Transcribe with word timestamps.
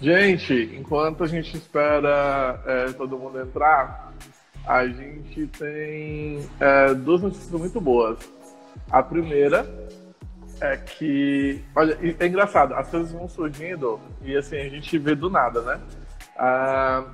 Gente, 0.00 0.76
enquanto 0.78 1.24
a 1.24 1.26
gente 1.26 1.56
espera 1.56 2.62
é, 2.64 2.92
todo 2.92 3.18
mundo 3.18 3.40
entrar, 3.40 4.12
a 4.66 4.86
gente 4.86 5.46
tem 5.48 6.48
é, 6.60 6.94
duas 6.94 7.22
notícias 7.22 7.50
muito 7.50 7.80
boas. 7.80 8.18
A 8.90 9.02
primeira 9.02 9.66
é 10.60 10.76
que. 10.76 11.60
Olha, 11.74 11.98
é 12.20 12.26
engraçado, 12.26 12.74
as 12.74 12.88
coisas 12.88 13.10
vão 13.10 13.28
surgindo 13.28 13.98
e 14.22 14.36
assim, 14.36 14.56
a 14.58 14.68
gente 14.68 14.98
vê 14.98 15.14
do 15.14 15.28
nada, 15.28 15.60
né? 15.62 15.80
Ah, 16.36 17.04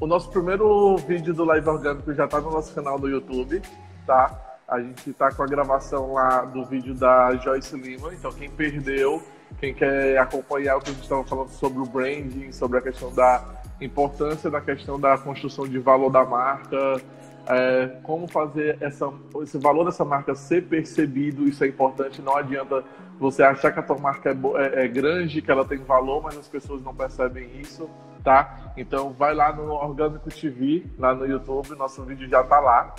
o 0.00 0.06
nosso 0.06 0.30
primeiro 0.30 0.96
vídeo 0.96 1.34
do 1.34 1.44
Live 1.44 1.68
Orgânico 1.68 2.14
já 2.14 2.24
está 2.24 2.40
no 2.40 2.50
nosso 2.50 2.74
canal 2.74 2.98
do 2.98 3.08
YouTube, 3.08 3.60
tá? 4.06 4.45
A 4.68 4.80
gente 4.80 5.10
está 5.10 5.32
com 5.32 5.42
a 5.44 5.46
gravação 5.46 6.14
lá 6.14 6.42
do 6.42 6.64
vídeo 6.64 6.92
da 6.92 7.36
Joyce 7.36 7.76
Lima, 7.76 8.12
então 8.12 8.32
quem 8.32 8.50
perdeu, 8.50 9.22
quem 9.60 9.72
quer 9.72 10.18
acompanhar 10.18 10.76
o 10.76 10.80
que 10.80 10.90
a 10.90 10.92
gente 10.92 11.04
estava 11.04 11.22
falando 11.22 11.50
sobre 11.50 11.78
o 11.78 11.86
branding, 11.86 12.50
sobre 12.50 12.78
a 12.78 12.82
questão 12.82 13.14
da 13.14 13.44
importância 13.80 14.50
da 14.50 14.60
questão 14.60 14.98
da 14.98 15.16
construção 15.18 15.68
de 15.68 15.78
valor 15.78 16.10
da 16.10 16.24
marca, 16.24 17.00
é, 17.46 17.86
como 18.02 18.26
fazer 18.26 18.76
essa, 18.80 19.08
esse 19.40 19.56
valor 19.56 19.84
dessa 19.84 20.04
marca 20.04 20.34
ser 20.34 20.66
percebido, 20.66 21.46
isso 21.48 21.62
é 21.62 21.68
importante. 21.68 22.20
Não 22.20 22.36
adianta 22.36 22.82
você 23.20 23.44
achar 23.44 23.70
que 23.70 23.78
a 23.78 23.82
tua 23.82 23.98
marca 23.98 24.30
é, 24.30 24.32
é, 24.32 24.84
é, 24.84 24.88
grande, 24.88 25.40
que 25.40 25.50
ela 25.50 25.64
tem 25.64 25.78
valor, 25.78 26.22
mas 26.22 26.36
as 26.36 26.48
pessoas 26.48 26.82
não 26.82 26.94
percebem 26.94 27.60
isso, 27.60 27.88
tá? 28.24 28.72
Então 28.76 29.12
vai 29.12 29.32
lá 29.32 29.52
no 29.52 29.72
Orgânico 29.72 30.28
TV, 30.28 30.84
lá 30.98 31.14
no 31.14 31.24
YouTube, 31.24 31.76
nosso 31.76 32.02
vídeo 32.02 32.28
já 32.28 32.42
tá 32.42 32.58
lá. 32.58 32.92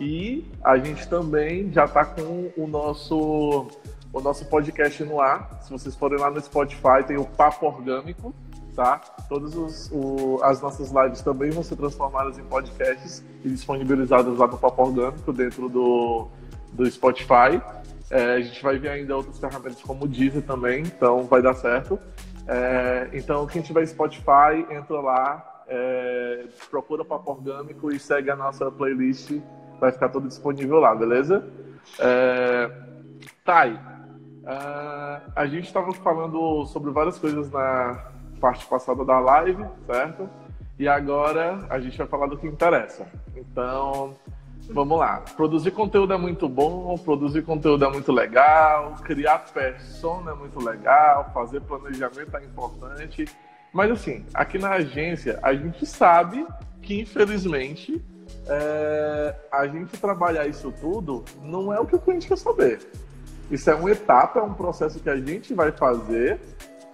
E 0.00 0.50
a 0.64 0.78
gente 0.78 1.06
também 1.08 1.70
já 1.70 1.86
tá 1.86 2.06
com 2.06 2.50
o 2.56 2.66
nosso 2.66 3.68
o 4.12 4.20
nosso 4.20 4.44
podcast 4.46 5.04
no 5.04 5.20
ar. 5.20 5.60
Se 5.62 5.70
vocês 5.70 5.94
forem 5.94 6.18
lá 6.18 6.30
no 6.30 6.40
Spotify, 6.40 7.04
tem 7.06 7.16
o 7.16 7.24
Papo 7.24 7.66
Orgânico, 7.66 8.34
tá? 8.74 8.98
Todas 9.28 9.54
as 10.42 10.60
nossas 10.60 10.90
lives 10.90 11.20
também 11.20 11.50
vão 11.50 11.62
ser 11.62 11.76
transformadas 11.76 12.38
em 12.38 12.42
podcasts 12.42 13.24
e 13.44 13.48
disponibilizadas 13.48 14.36
lá 14.36 14.46
no 14.46 14.58
Papo 14.58 14.82
Orgânico, 14.82 15.32
dentro 15.32 15.68
do, 15.68 16.28
do 16.72 16.90
Spotify. 16.90 17.62
É, 18.10 18.32
a 18.32 18.40
gente 18.40 18.60
vai 18.62 18.78
ver 18.78 18.88
ainda 18.88 19.16
outras 19.16 19.38
ferramentas 19.38 19.80
como 19.82 20.06
o 20.06 20.08
Deezer 20.08 20.42
também, 20.42 20.80
então 20.80 21.24
vai 21.24 21.40
dar 21.40 21.54
certo. 21.54 21.98
É, 22.48 23.08
então, 23.12 23.46
quem 23.46 23.62
tiver 23.62 23.86
Spotify, 23.86 24.66
entra 24.70 25.00
lá, 25.00 25.62
é, 25.68 26.46
procura 26.68 27.04
Papo 27.04 27.30
Orgânico 27.30 27.92
e 27.92 28.00
segue 28.00 28.28
a 28.28 28.34
nossa 28.34 28.68
playlist, 28.72 29.30
vai 29.80 29.90
ficar 29.92 30.10
tudo 30.10 30.28
disponível 30.28 30.78
lá, 30.78 30.94
beleza? 30.94 31.44
É, 31.98 32.70
Thay, 33.44 33.72
uh, 33.72 35.32
a 35.34 35.46
gente 35.46 35.66
estava 35.66 35.92
falando 35.92 36.66
sobre 36.66 36.90
várias 36.90 37.18
coisas 37.18 37.50
na, 37.50 38.10
parte 38.40 38.66
passada 38.66 39.04
da 39.04 39.20
live, 39.20 39.64
certo? 39.86 40.28
E 40.78 40.88
agora 40.88 41.66
a 41.68 41.78
gente 41.78 41.96
vai 41.98 42.06
falar 42.06 42.26
do 42.26 42.38
que 42.38 42.46
interessa. 42.46 43.06
Então, 43.36 44.16
vamos 44.70 44.98
lá. 44.98 45.22
Produzir 45.36 45.70
conteúdo 45.72 46.14
é 46.14 46.16
muito 46.16 46.48
bom, 46.48 46.96
produzir 46.96 47.42
conteúdo 47.42 47.84
é 47.84 47.90
muito 47.90 48.10
legal, 48.10 48.94
criar 49.04 49.40
persona 49.52 50.32
é 50.32 50.34
muito 50.34 50.58
legal, 50.58 51.30
fazer 51.34 51.60
planejamento 51.60 52.34
é 52.36 52.44
importante. 52.44 53.26
Mas 53.72 53.90
assim, 53.90 54.24
aqui 54.32 54.58
na 54.58 54.70
agência 54.70 55.38
a 55.42 55.52
gente 55.52 55.84
sabe 55.84 56.46
que 56.80 56.98
infelizmente 57.02 58.02
é, 58.46 59.34
a 59.50 59.66
gente 59.66 59.96
trabalhar 59.98 60.46
isso 60.46 60.72
tudo 60.80 61.24
não 61.42 61.72
é 61.72 61.78
o 61.80 61.86
que 61.86 61.96
o 61.96 61.98
cliente 61.98 62.28
quer 62.28 62.38
saber. 62.38 62.80
Isso 63.50 63.68
é 63.68 63.74
uma 63.74 63.90
etapa, 63.90 64.38
é 64.38 64.42
um 64.42 64.54
processo 64.54 65.00
que 65.00 65.10
a 65.10 65.16
gente 65.16 65.52
vai 65.54 65.72
fazer 65.72 66.38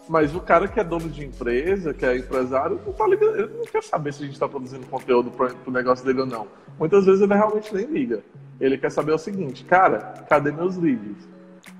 mas 0.08 0.34
o 0.34 0.40
cara 0.40 0.68
que 0.68 0.78
é 0.78 0.84
dono 0.84 1.08
de 1.08 1.24
empresa, 1.24 1.92
que 1.92 2.04
é 2.06 2.16
empresário, 2.16 2.80
não, 2.86 2.92
tá 2.92 3.06
ligando, 3.06 3.38
ele 3.38 3.52
não 3.56 3.64
quer 3.64 3.82
saber 3.82 4.12
se 4.12 4.22
a 4.22 4.26
gente 4.26 4.34
está 4.34 4.48
produzindo 4.48 4.86
conteúdo 4.86 5.30
para 5.30 5.52
o 5.66 5.70
negócio 5.70 6.04
dele 6.04 6.20
ou 6.20 6.26
não. 6.26 6.46
Muitas 6.78 7.04
vezes 7.04 7.20
ele 7.20 7.34
realmente 7.34 7.74
nem 7.74 7.86
liga. 7.86 8.22
Ele 8.60 8.78
quer 8.78 8.90
saber 8.90 9.12
o 9.12 9.18
seguinte, 9.18 9.64
cara, 9.64 10.24
cadê 10.28 10.52
meus 10.52 10.76
leads? 10.76 11.28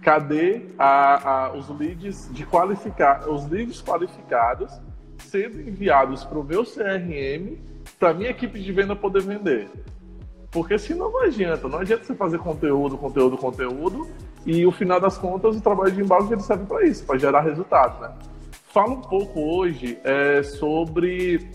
Cadê 0.03 0.63
a, 0.77 1.47
a, 1.47 1.53
os 1.53 1.69
leads 1.69 2.29
de 2.33 2.45
qualificar, 2.45 3.29
os 3.29 3.49
leads 3.49 3.81
qualificados 3.81 4.73
sendo 5.19 5.61
enviados 5.61 6.25
para 6.25 6.39
o 6.39 6.45
meu 6.45 6.65
CRM 6.65 7.59
para 7.99 8.15
minha 8.15 8.31
equipe 8.31 8.59
de 8.59 8.73
venda 8.73 8.95
poder 8.95 9.23
vender? 9.23 9.69
Porque 10.51 10.79
senão 10.79 11.11
não 11.11 11.23
adianta, 11.23 11.69
não 11.69 11.79
adianta 11.79 12.05
você 12.05 12.15
fazer 12.15 12.39
conteúdo, 12.39 12.97
conteúdo, 12.97 13.37
conteúdo 13.37 14.09
e 14.45 14.65
o 14.65 14.73
final 14.73 15.01
das 15.01 15.19
contas, 15.19 15.57
o 15.57 15.61
trabalho 15.61 15.93
de 15.93 16.01
embalde 16.01 16.33
ele 16.33 16.43
serve 16.43 16.65
para 16.67 16.87
isso, 16.87 17.05
para 17.05 17.19
gerar 17.19 17.41
resultado, 17.41 18.01
né? 18.01 18.13
Fala 18.73 18.91
um 18.91 19.01
pouco 19.01 19.41
hoje 19.41 19.99
é, 20.05 20.43
sobre 20.43 21.49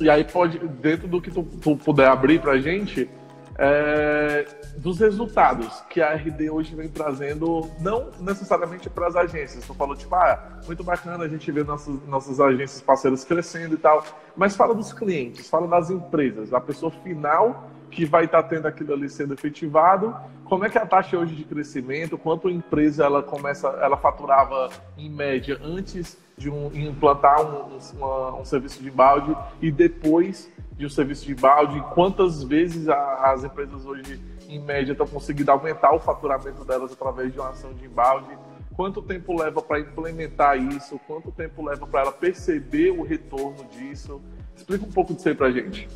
e 0.00 0.08
aí 0.08 0.24
pode 0.24 0.58
dentro 0.58 1.06
do 1.06 1.20
que 1.20 1.30
tu, 1.30 1.42
tu 1.42 1.76
puder 1.76 2.08
abrir 2.08 2.40
para 2.40 2.52
a 2.52 2.58
gente 2.58 3.08
é, 3.58 4.46
dos 4.76 4.98
resultados 4.98 5.80
que 5.90 6.00
a 6.00 6.14
RD 6.14 6.50
hoje 6.50 6.74
vem 6.74 6.88
trazendo, 6.88 7.70
não 7.80 8.10
necessariamente 8.20 8.88
para 8.88 9.08
as 9.08 9.16
agências. 9.16 9.66
Tu 9.66 9.74
falou 9.74 9.96
tipo, 9.96 10.14
ah, 10.14 10.60
muito 10.66 10.82
bacana 10.82 11.24
a 11.24 11.28
gente 11.28 11.50
ver 11.50 11.64
nossas, 11.64 12.02
nossas 12.06 12.40
agências 12.40 12.80
parceiras 12.80 13.24
crescendo 13.24 13.74
e 13.74 13.78
tal, 13.78 14.04
mas 14.36 14.56
fala 14.56 14.74
dos 14.74 14.92
clientes, 14.92 15.48
fala 15.48 15.66
das 15.66 15.90
empresas, 15.90 16.52
a 16.52 16.60
pessoa 16.60 16.90
final 16.90 17.68
que 17.90 18.06
vai 18.06 18.24
estar 18.24 18.42
tá 18.42 18.48
tendo 18.48 18.66
aquilo 18.66 18.94
ali 18.94 19.08
sendo 19.08 19.34
efetivado. 19.34 20.16
Como 20.46 20.64
é 20.64 20.70
que 20.70 20.78
é 20.78 20.82
a 20.82 20.86
taxa 20.86 21.18
hoje 21.18 21.34
de 21.34 21.44
crescimento? 21.44 22.16
Quanto 22.16 22.48
a 22.48 22.50
empresa 22.50 23.04
ela 23.04 23.22
começa, 23.22 23.68
ela 23.68 23.96
faturava 23.96 24.70
em 24.96 25.10
média 25.10 25.58
antes 25.62 26.16
de 26.42 26.50
um, 26.50 26.66
implantar 26.74 27.40
um, 27.40 27.78
uma, 27.94 28.34
um 28.40 28.44
serviço 28.44 28.82
de 28.82 28.90
balde 28.90 29.36
e 29.60 29.70
depois 29.70 30.50
de 30.72 30.84
um 30.84 30.90
serviço 30.90 31.24
de 31.24 31.34
balde? 31.36 31.80
Quantas 31.94 32.42
vezes 32.42 32.88
a, 32.88 33.30
as 33.30 33.44
empresas 33.44 33.86
hoje 33.86 34.20
em 34.48 34.58
média 34.58 34.92
estão 34.92 35.06
conseguindo 35.06 35.50
aumentar 35.52 35.94
o 35.94 36.00
faturamento 36.00 36.64
delas 36.64 36.92
através 36.92 37.32
de 37.32 37.38
uma 37.38 37.50
ação 37.50 37.72
de 37.72 37.86
embalde? 37.86 38.36
Quanto 38.74 39.00
tempo 39.02 39.40
leva 39.40 39.62
para 39.62 39.78
implementar 39.78 40.58
isso? 40.58 40.98
Quanto 41.06 41.30
tempo 41.30 41.64
leva 41.64 41.86
para 41.86 42.00
ela 42.00 42.12
perceber 42.12 42.90
o 42.90 43.02
retorno 43.02 43.64
disso? 43.66 44.20
Explica 44.56 44.84
um 44.84 44.90
pouco 44.90 45.14
disso 45.14 45.28
aí 45.28 45.34
para 45.34 45.52
gente. 45.52 45.88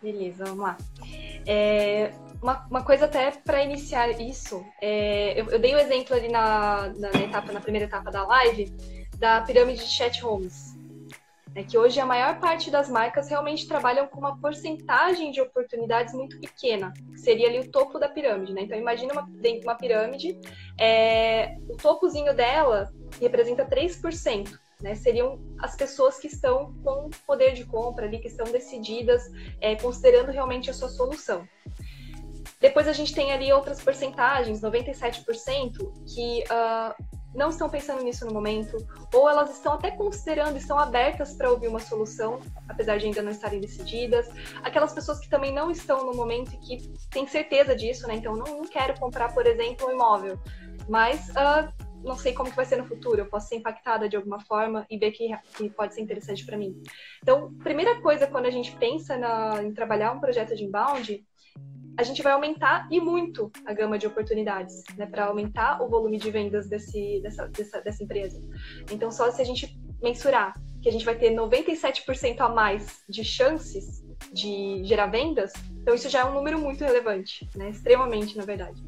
Beleza, 0.00 0.44
vamos 0.44 0.60
lá. 0.60 0.76
É, 1.44 2.12
uma, 2.40 2.66
uma, 2.70 2.82
coisa 2.84 3.06
até 3.06 3.32
para 3.32 3.64
iniciar 3.64 4.08
isso, 4.20 4.64
é, 4.80 5.38
eu, 5.38 5.46
eu, 5.50 5.58
dei 5.58 5.74
o 5.74 5.76
um 5.76 5.80
exemplo 5.80 6.14
ali 6.14 6.28
na, 6.28 6.92
na, 6.96 7.08
etapa, 7.20 7.52
na 7.52 7.60
primeira 7.60 7.86
etapa 7.86 8.10
da 8.10 8.26
live 8.26 8.72
da 9.20 9.40
pirâmide 9.42 9.84
de 9.84 9.90
chat 9.90 10.24
homes. 10.24 10.76
É 11.54 11.62
que 11.62 11.76
hoje 11.76 12.00
a 12.00 12.06
maior 12.06 12.40
parte 12.40 12.70
das 12.70 12.88
marcas 12.88 13.28
realmente 13.28 13.68
trabalham 13.68 14.06
com 14.06 14.18
uma 14.18 14.40
porcentagem 14.40 15.30
de 15.30 15.40
oportunidades 15.40 16.14
muito 16.14 16.40
pequena, 16.40 16.92
que 17.12 17.18
seria 17.18 17.48
ali 17.48 17.60
o 17.60 17.70
topo 17.70 17.98
da 17.98 18.08
pirâmide, 18.08 18.52
né? 18.52 18.62
Então 18.62 18.78
imagina 18.78 19.12
uma, 19.12 19.22
dentro 19.22 19.60
de 19.60 19.66
uma 19.66 19.74
pirâmide, 19.74 20.38
é, 20.78 21.56
o 21.68 21.76
topozinho 21.76 22.34
dela 22.34 22.90
representa 23.20 23.64
3% 23.64 24.58
né? 24.80 24.94
Seriam 24.94 25.38
as 25.58 25.76
pessoas 25.76 26.18
que 26.18 26.26
estão 26.26 26.74
com 26.82 27.10
poder 27.26 27.52
de 27.52 27.64
compra 27.64 28.06
ali, 28.06 28.18
que 28.18 28.28
estão 28.28 28.46
decididas, 28.50 29.22
é, 29.60 29.76
considerando 29.76 30.30
realmente 30.30 30.70
a 30.70 30.74
sua 30.74 30.88
solução. 30.88 31.46
Depois 32.60 32.86
a 32.88 32.92
gente 32.92 33.14
tem 33.14 33.32
ali 33.32 33.52
outras 33.52 33.82
porcentagens, 33.82 34.60
97%, 34.60 35.24
que 36.06 36.44
uh, 36.44 37.19
não 37.34 37.50
estão 37.50 37.68
pensando 37.68 38.02
nisso 38.02 38.26
no 38.26 38.32
momento, 38.32 38.76
ou 39.14 39.28
elas 39.28 39.50
estão 39.50 39.74
até 39.74 39.90
considerando, 39.90 40.56
estão 40.56 40.78
abertas 40.78 41.34
para 41.34 41.50
ouvir 41.50 41.68
uma 41.68 41.78
solução, 41.78 42.40
apesar 42.68 42.98
de 42.98 43.06
ainda 43.06 43.22
não 43.22 43.30
estarem 43.30 43.60
decididas. 43.60 44.28
Aquelas 44.62 44.92
pessoas 44.92 45.20
que 45.20 45.28
também 45.28 45.52
não 45.52 45.70
estão 45.70 46.04
no 46.04 46.14
momento 46.14 46.52
e 46.54 46.58
que 46.58 46.92
têm 47.10 47.26
certeza 47.26 47.74
disso, 47.74 48.06
né? 48.06 48.14
Então, 48.14 48.34
não, 48.36 48.62
quero 48.62 48.98
comprar, 48.98 49.32
por 49.32 49.46
exemplo, 49.46 49.86
um 49.86 49.92
imóvel, 49.92 50.38
mas 50.88 51.28
uh, 51.30 51.72
não 52.02 52.16
sei 52.16 52.32
como 52.32 52.50
que 52.50 52.56
vai 52.56 52.64
ser 52.64 52.76
no 52.76 52.86
futuro, 52.86 53.20
eu 53.20 53.26
posso 53.26 53.48
ser 53.48 53.56
impactada 53.56 54.08
de 54.08 54.16
alguma 54.16 54.40
forma 54.40 54.86
e 54.90 54.98
ver 54.98 55.12
que, 55.12 55.28
que 55.56 55.70
pode 55.70 55.94
ser 55.94 56.00
interessante 56.00 56.44
para 56.44 56.56
mim. 56.56 56.82
Então, 57.22 57.52
primeira 57.62 58.00
coisa 58.00 58.26
quando 58.26 58.46
a 58.46 58.50
gente 58.50 58.74
pensa 58.76 59.16
na, 59.16 59.62
em 59.62 59.72
trabalhar 59.72 60.12
um 60.12 60.20
projeto 60.20 60.56
de 60.56 60.64
inbound, 60.64 61.24
a 61.96 62.02
gente 62.02 62.22
vai 62.22 62.32
aumentar 62.32 62.88
e 62.90 63.00
muito 63.00 63.50
a 63.64 63.72
gama 63.72 63.98
de 63.98 64.06
oportunidades, 64.06 64.82
né, 64.96 65.06
para 65.06 65.26
aumentar 65.26 65.82
o 65.82 65.88
volume 65.88 66.18
de 66.18 66.30
vendas 66.30 66.68
desse, 66.68 67.20
dessa, 67.22 67.46
dessa, 67.48 67.80
dessa 67.80 68.02
empresa. 68.02 68.42
Então, 68.90 69.10
só 69.10 69.30
se 69.30 69.40
a 69.42 69.44
gente 69.44 69.78
mensurar 70.02 70.54
que 70.82 70.88
a 70.88 70.92
gente 70.92 71.04
vai 71.04 71.16
ter 71.16 71.30
97% 71.30 72.40
a 72.40 72.48
mais 72.48 73.02
de 73.08 73.22
chances 73.22 74.02
de 74.32 74.82
gerar 74.84 75.06
vendas, 75.06 75.52
então 75.82 75.94
isso 75.94 76.08
já 76.08 76.20
é 76.20 76.24
um 76.24 76.34
número 76.34 76.58
muito 76.58 76.82
relevante, 76.84 77.48
né, 77.54 77.70
extremamente, 77.70 78.36
na 78.36 78.44
verdade. 78.44 78.82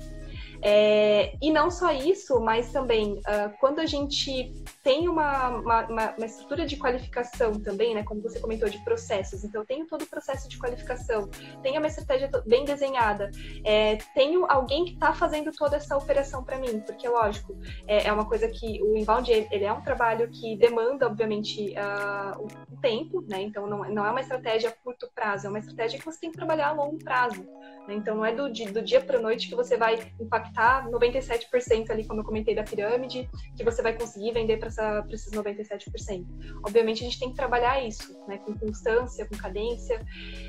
É, 0.64 1.34
e 1.42 1.50
não 1.50 1.72
só 1.72 1.90
isso, 1.90 2.40
mas 2.40 2.70
também 2.70 3.14
uh, 3.14 3.52
quando 3.58 3.80
a 3.80 3.86
gente 3.86 4.52
tem 4.80 5.08
uma, 5.08 5.48
uma, 5.48 5.86
uma, 5.86 6.24
estrutura 6.24 6.64
de 6.64 6.76
qualificação 6.76 7.58
também, 7.60 7.96
né, 7.96 8.04
como 8.04 8.22
você 8.22 8.38
comentou, 8.38 8.68
de 8.68 8.78
processos, 8.84 9.42
então 9.42 9.62
eu 9.62 9.66
tenho 9.66 9.86
todo 9.86 10.02
o 10.02 10.06
processo 10.06 10.48
de 10.48 10.56
qualificação, 10.58 11.28
tenho 11.62 11.78
uma 11.78 11.88
estratégia 11.88 12.30
bem 12.46 12.64
desenhada, 12.64 13.28
é, 13.64 13.96
tenho 14.14 14.46
alguém 14.48 14.84
que 14.84 14.92
está 14.92 15.12
fazendo 15.12 15.50
toda 15.50 15.76
essa 15.76 15.96
operação 15.96 16.44
para 16.44 16.58
mim, 16.58 16.78
porque 16.80 17.08
lógico, 17.08 17.58
é, 17.88 18.06
é, 18.06 18.12
uma 18.12 18.24
coisa 18.24 18.48
que 18.48 18.80
o 18.82 18.96
inbound 18.96 19.32
ele 19.32 19.64
é 19.64 19.72
um 19.72 19.82
trabalho 19.82 20.28
que 20.28 20.56
demanda, 20.56 21.06
obviamente, 21.06 21.74
uh, 21.74 22.40
o 22.40 22.76
tempo, 22.80 23.24
né, 23.28 23.42
então 23.42 23.66
não, 23.66 23.78
não 23.90 24.06
é 24.06 24.10
uma 24.10 24.20
estratégia 24.20 24.68
a 24.68 24.72
curto 24.72 25.10
prazo, 25.12 25.48
é 25.48 25.50
uma 25.50 25.58
estratégia 25.58 25.98
que 25.98 26.04
você 26.04 26.20
tem 26.20 26.30
que 26.30 26.36
trabalhar 26.36 26.68
a 26.68 26.72
longo 26.72 26.98
prazo, 26.98 27.42
né, 27.88 27.94
então 27.94 28.16
não 28.16 28.24
é 28.24 28.32
do, 28.32 28.44
do 28.44 28.82
dia 28.82 29.00
para 29.00 29.18
noite 29.18 29.48
que 29.48 29.56
você 29.56 29.76
vai 29.76 30.12
impactar 30.20 30.51
impactar 30.52 30.88
97% 30.88 31.90
ali, 31.90 32.06
como 32.06 32.20
eu 32.20 32.24
comentei, 32.24 32.54
da 32.54 32.62
pirâmide, 32.62 33.28
que 33.56 33.64
você 33.64 33.82
vai 33.82 33.94
conseguir 33.94 34.32
vender 34.32 34.58
para 34.58 34.68
esses 35.10 35.32
97%. 35.32 36.26
Obviamente, 36.64 37.02
a 37.02 37.04
gente 37.04 37.18
tem 37.18 37.30
que 37.30 37.36
trabalhar 37.36 37.82
isso, 37.82 38.16
né, 38.28 38.38
com 38.38 38.54
constância, 38.54 39.26
com 39.26 39.36
cadência. 39.36 40.00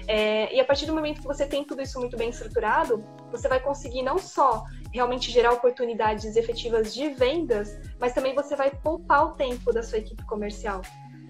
É, 0.07 0.53
e 0.53 0.59
a 0.59 0.65
partir 0.65 0.85
do 0.85 0.94
momento 0.94 1.21
que 1.21 1.27
você 1.27 1.45
tem 1.45 1.63
tudo 1.63 1.81
isso 1.81 2.00
muito 2.00 2.17
bem 2.17 2.29
estruturado, 2.29 3.03
você 3.31 3.47
vai 3.47 3.59
conseguir 3.59 4.03
não 4.03 4.17
só 4.17 4.63
realmente 4.94 5.31
gerar 5.31 5.53
oportunidades 5.53 6.35
efetivas 6.35 6.94
de 6.94 7.09
vendas, 7.09 7.79
mas 8.00 8.13
também 8.13 8.35
você 8.35 8.55
vai 8.55 8.69
poupar 8.69 9.25
o 9.25 9.31
tempo 9.31 9.71
da 9.71 9.81
sua 9.81 9.97
equipe 9.97 10.23
comercial. 10.25 10.81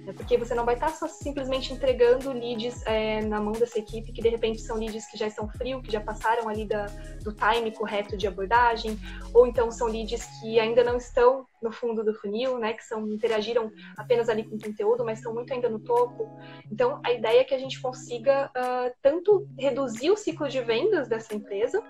É 0.05 0.11
porque 0.11 0.38
você 0.38 0.53
não 0.53 0.65
vai 0.65 0.75
estar 0.75 0.89
só 0.89 1.07
simplesmente 1.07 1.73
entregando 1.73 2.31
leads 2.31 2.85
é, 2.85 3.21
na 3.21 3.39
mão 3.39 3.53
dessa 3.53 3.79
equipe, 3.79 4.11
que 4.11 4.21
de 4.21 4.29
repente 4.29 4.61
são 4.61 4.77
leads 4.77 5.09
que 5.09 5.17
já 5.17 5.27
estão 5.27 5.47
frios, 5.50 5.81
que 5.81 5.91
já 5.91 6.01
passaram 6.01 6.50
ali 6.50 6.65
da, 6.65 6.88
do 7.23 7.33
time 7.33 7.71
correto 7.71 8.17
de 8.17 8.27
abordagem, 8.27 9.00
ou 9.33 9.47
então 9.47 9.71
são 9.71 9.88
leads 9.88 10.25
que 10.39 10.59
ainda 10.59 10.83
não 10.83 10.97
estão 10.97 11.47
no 11.61 11.71
fundo 11.71 12.03
do 12.03 12.13
funil, 12.13 12.59
né, 12.59 12.73
que 12.73 12.83
são 12.83 13.07
interagiram 13.07 13.71
apenas 13.97 14.27
ali 14.27 14.44
com 14.44 14.55
o 14.55 14.59
conteúdo, 14.59 15.05
mas 15.05 15.19
estão 15.19 15.33
muito 15.33 15.53
ainda 15.53 15.69
no 15.69 15.79
topo. 15.79 16.38
Então, 16.69 16.99
a 17.06 17.11
ideia 17.11 17.39
é 17.39 17.44
que 17.44 17.56
a 17.56 17.59
gente 17.59 17.81
consiga 17.81 18.49
uh, 18.49 18.94
tanto 19.01 19.47
reduzir 19.57 20.11
o 20.11 20.17
ciclo 20.17 20.49
de 20.49 20.59
vendas 20.59 21.07
dessa 21.07 21.33
empresa, 21.33 21.81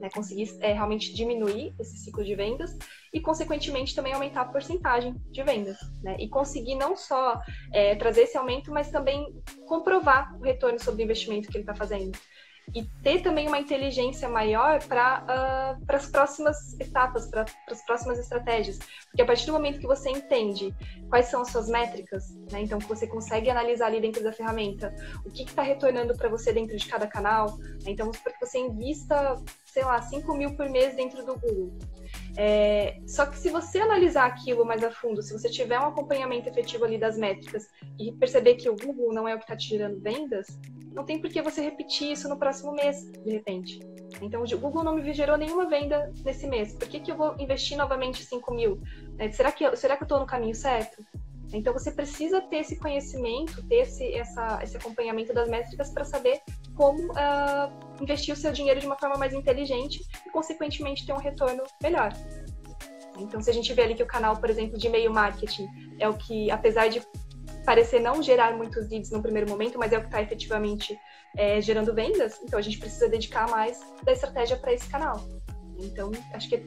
né, 0.00 0.08
conseguir 0.10 0.50
é, 0.60 0.72
realmente 0.72 1.14
diminuir 1.14 1.74
esse 1.78 1.96
ciclo 1.98 2.24
de 2.24 2.34
vendas 2.34 2.76
e, 3.12 3.20
consequentemente, 3.20 3.94
também 3.94 4.12
aumentar 4.12 4.42
a 4.42 4.46
porcentagem 4.46 5.16
de 5.30 5.42
vendas. 5.42 5.76
Né, 6.02 6.16
e 6.18 6.28
conseguir 6.28 6.74
não 6.74 6.96
só 6.96 7.40
é, 7.72 7.94
trazer 7.96 8.22
esse 8.22 8.36
aumento, 8.36 8.70
mas 8.70 8.90
também 8.90 9.26
comprovar 9.66 10.34
o 10.38 10.42
retorno 10.42 10.78
sobre 10.78 11.02
o 11.02 11.04
investimento 11.04 11.48
que 11.48 11.56
ele 11.56 11.62
está 11.62 11.74
fazendo 11.74 12.12
e 12.72 12.84
ter 13.02 13.22
também 13.22 13.46
uma 13.46 13.58
inteligência 13.58 14.28
maior 14.28 14.82
para 14.84 15.20
uh, 15.20 15.26
ah, 15.28 15.76
as 15.88 16.06
próximas 16.06 16.78
etapas, 16.80 17.28
para 17.28 17.44
as 17.70 17.84
próximas 17.84 18.18
estratégias. 18.18 18.78
Porque 19.06 19.22
a 19.22 19.26
partir 19.26 19.46
do 19.46 19.52
momento 19.52 19.80
que 19.80 19.86
você 19.86 20.10
entende 20.10 20.74
quais 21.08 21.26
são 21.26 21.42
as 21.42 21.50
suas 21.50 21.68
métricas, 21.68 22.30
né, 22.50 22.62
então 22.62 22.78
que 22.78 22.88
você 22.88 23.06
consegue 23.06 23.50
analisar 23.50 23.86
ali 23.86 24.00
dentro 24.00 24.22
da 24.22 24.32
ferramenta 24.32 24.94
o 25.24 25.30
que 25.30 25.42
está 25.42 25.62
retornando 25.62 26.16
para 26.16 26.28
você 26.28 26.52
dentro 26.52 26.76
de 26.76 26.86
cada 26.86 27.06
canal, 27.06 27.56
né, 27.58 27.90
então 27.90 28.10
para 28.10 28.32
que 28.32 28.46
você 28.46 28.58
invista, 28.58 29.36
sei 29.66 29.84
lá, 29.84 30.00
5 30.00 30.34
mil 30.34 30.56
por 30.56 30.68
mês 30.68 30.96
dentro 30.96 31.24
do 31.24 31.38
Google. 31.38 31.78
É, 32.36 32.98
só 33.06 33.26
que 33.26 33.38
se 33.38 33.50
você 33.50 33.78
analisar 33.78 34.26
aquilo 34.26 34.64
mais 34.64 34.82
a 34.82 34.90
fundo, 34.90 35.22
se 35.22 35.32
você 35.32 35.48
tiver 35.48 35.78
um 35.78 35.88
acompanhamento 35.88 36.48
efetivo 36.48 36.84
ali 36.84 36.98
das 36.98 37.16
métricas 37.16 37.68
e 37.98 38.12
perceber 38.12 38.54
que 38.56 38.68
o 38.68 38.76
Google 38.76 39.12
não 39.12 39.28
é 39.28 39.34
o 39.34 39.38
que 39.38 39.44
está 39.44 39.56
te 39.56 39.68
gerando 39.68 40.00
vendas, 40.00 40.46
não 40.94 41.04
tem 41.04 41.20
por 41.20 41.28
que 41.28 41.42
você 41.42 41.60
repetir 41.60 42.12
isso 42.12 42.28
no 42.28 42.38
próximo 42.38 42.72
mês, 42.72 43.04
de 43.10 43.30
repente. 43.30 43.80
Então, 44.22 44.44
o 44.44 44.58
Google 44.58 44.84
não 44.84 44.94
me 44.94 45.12
gerou 45.12 45.36
nenhuma 45.36 45.68
venda 45.68 46.12
nesse 46.24 46.46
mês. 46.46 46.72
Por 46.72 46.88
que, 46.88 47.00
que 47.00 47.10
eu 47.10 47.16
vou 47.16 47.34
investir 47.38 47.76
novamente 47.76 48.24
5 48.24 48.54
mil? 48.54 48.80
É, 49.18 49.30
será 49.30 49.50
que, 49.50 49.64
eu, 49.64 49.72
estou 49.72 50.20
no 50.20 50.26
caminho 50.26 50.54
certo? 50.54 51.04
Então, 51.52 51.72
você 51.72 51.90
precisa 51.90 52.40
ter 52.40 52.58
esse 52.58 52.76
conhecimento, 52.78 53.62
ter 53.66 53.76
esse, 53.76 54.14
essa, 54.14 54.60
esse 54.62 54.76
acompanhamento 54.76 55.32
das 55.34 55.48
métricas 55.48 55.90
para 55.90 56.04
saber 56.04 56.40
como 56.74 57.12
uh, 57.12 58.02
investir 58.02 58.32
o 58.32 58.36
seu 58.36 58.52
dinheiro 58.52 58.80
de 58.80 58.86
uma 58.86 58.98
forma 58.98 59.16
mais 59.16 59.32
inteligente 59.32 60.00
e, 60.26 60.30
consequentemente, 60.30 61.04
ter 61.04 61.12
um 61.12 61.18
retorno 61.18 61.64
melhor. 61.82 62.12
Então, 63.18 63.40
se 63.40 63.50
a 63.50 63.52
gente 63.52 63.72
vê 63.72 63.82
ali 63.82 63.94
que 63.94 64.02
o 64.02 64.06
canal, 64.06 64.36
por 64.36 64.50
exemplo, 64.50 64.78
de 64.78 64.86
e-mail 64.86 65.12
marketing 65.12 65.68
é 65.98 66.08
o 66.08 66.14
que, 66.14 66.50
apesar 66.50 66.88
de 66.88 67.00
parecer 67.64 68.00
não 68.00 68.22
gerar 68.22 68.56
muitos 68.56 68.88
leads 68.88 69.10
no 69.10 69.22
primeiro 69.22 69.48
momento, 69.48 69.78
mas 69.78 69.92
é 69.92 69.98
o 69.98 70.00
que 70.00 70.06
está 70.06 70.22
efetivamente 70.22 70.98
é, 71.36 71.60
gerando 71.60 71.94
vendas, 71.94 72.40
então 72.42 72.58
a 72.58 72.62
gente 72.62 72.78
precisa 72.78 73.08
dedicar 73.08 73.48
mais 73.48 73.80
da 74.02 74.12
estratégia 74.12 74.56
para 74.56 74.72
esse 74.72 74.88
canal. 74.88 75.20
Então, 75.78 76.10
acho 76.32 76.48
que. 76.48 76.64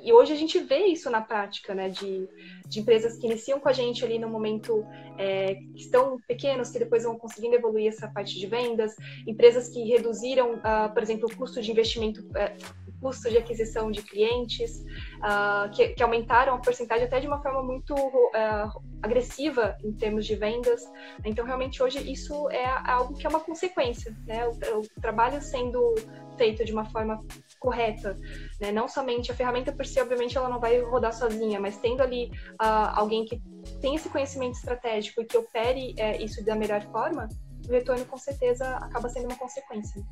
E 0.00 0.12
hoje 0.12 0.32
a 0.32 0.36
gente 0.36 0.60
vê 0.60 0.86
isso 0.86 1.10
na 1.10 1.20
prática, 1.20 1.74
né? 1.74 1.88
De, 1.88 2.28
de 2.66 2.80
empresas 2.80 3.16
que 3.16 3.26
iniciam 3.26 3.58
com 3.58 3.68
a 3.68 3.72
gente 3.72 4.04
ali 4.04 4.18
no 4.18 4.28
momento 4.28 4.86
é, 5.18 5.56
que 5.56 5.80
estão 5.80 6.20
pequenos, 6.26 6.70
que 6.70 6.78
depois 6.78 7.02
vão 7.02 7.18
conseguindo 7.18 7.56
evoluir 7.56 7.88
essa 7.88 8.06
parte 8.06 8.38
de 8.38 8.46
vendas, 8.46 8.94
empresas 9.26 9.68
que 9.68 9.82
reduziram, 9.82 10.54
uh, 10.54 10.92
por 10.94 11.02
exemplo, 11.02 11.28
o 11.28 11.36
custo 11.36 11.60
de 11.60 11.70
investimento. 11.70 12.20
Uh, 12.20 12.87
custo 13.00 13.30
de 13.30 13.38
aquisição 13.38 13.90
de 13.90 14.02
clientes, 14.02 14.84
uh, 15.18 15.70
que, 15.72 15.88
que, 15.88 16.02
aumentaram 16.02 16.54
a 16.54 16.58
porcentagem 16.58 17.04
até 17.04 17.20
de 17.20 17.26
uma 17.26 17.42
forma 17.42 17.62
muito 17.62 17.94
uh, 17.94 18.82
agressiva 19.02 19.76
em 19.82 19.92
termos 19.92 20.26
de 20.26 20.34
vendas. 20.36 20.82
Então, 21.24 21.44
realmente, 21.44 21.82
hoje 21.82 21.98
isso 22.10 22.48
é 22.50 22.64
algo 22.90 23.14
que 23.14 23.26
é 23.26 23.30
uma 23.30 23.40
consequência, 23.40 24.16
né? 24.26 24.46
O, 24.46 24.80
o 24.80 25.00
trabalho 25.00 25.40
sendo 25.40 25.94
feito 26.36 26.64
de 26.64 26.72
uma 26.72 26.84
forma 26.84 27.24
correta, 27.58 28.18
né? 28.60 28.72
Não 28.72 28.88
somente 28.88 29.30
a 29.30 29.34
ferramenta 29.34 29.72
por 29.72 29.84
si, 29.84 30.00
obviamente, 30.00 30.36
ela 30.36 30.48
não 30.48 30.60
vai 30.60 30.80
rodar 30.80 31.12
sozinha, 31.12 31.60
mas 31.60 31.76
tendo 31.78 32.02
ali 32.02 32.30
uh, 32.60 32.94
alguém 32.94 33.24
que 33.24 33.42
tem 33.80 33.94
esse 33.94 34.08
conhecimento 34.08 34.54
estratégico 34.54 35.20
e 35.20 35.24
que 35.24 35.36
opere 35.36 35.94
uh, 35.94 36.22
isso 36.22 36.44
da 36.44 36.54
melhor 36.54 36.82
forma, 36.90 37.28
o 37.68 37.72
retorno 37.72 38.04
com 38.06 38.16
certeza 38.16 38.76
acaba 38.76 39.08
sendo 39.08 39.26
uma 39.26 39.36
consequência. 39.36 40.02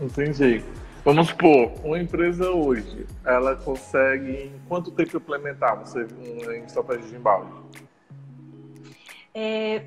Entendi. 0.00 0.64
Vamos 1.04 1.28
supor, 1.28 1.72
uma 1.82 1.98
empresa 1.98 2.50
hoje, 2.50 3.06
ela 3.24 3.56
consegue 3.56 4.44
em 4.44 4.60
quanto 4.68 4.90
tempo 4.90 5.16
implementar 5.16 5.78
você 5.78 6.06
em 6.22 6.64
estratégia 6.64 7.08
de 7.08 7.16
embalde? 7.16 7.50
É, 9.34 9.86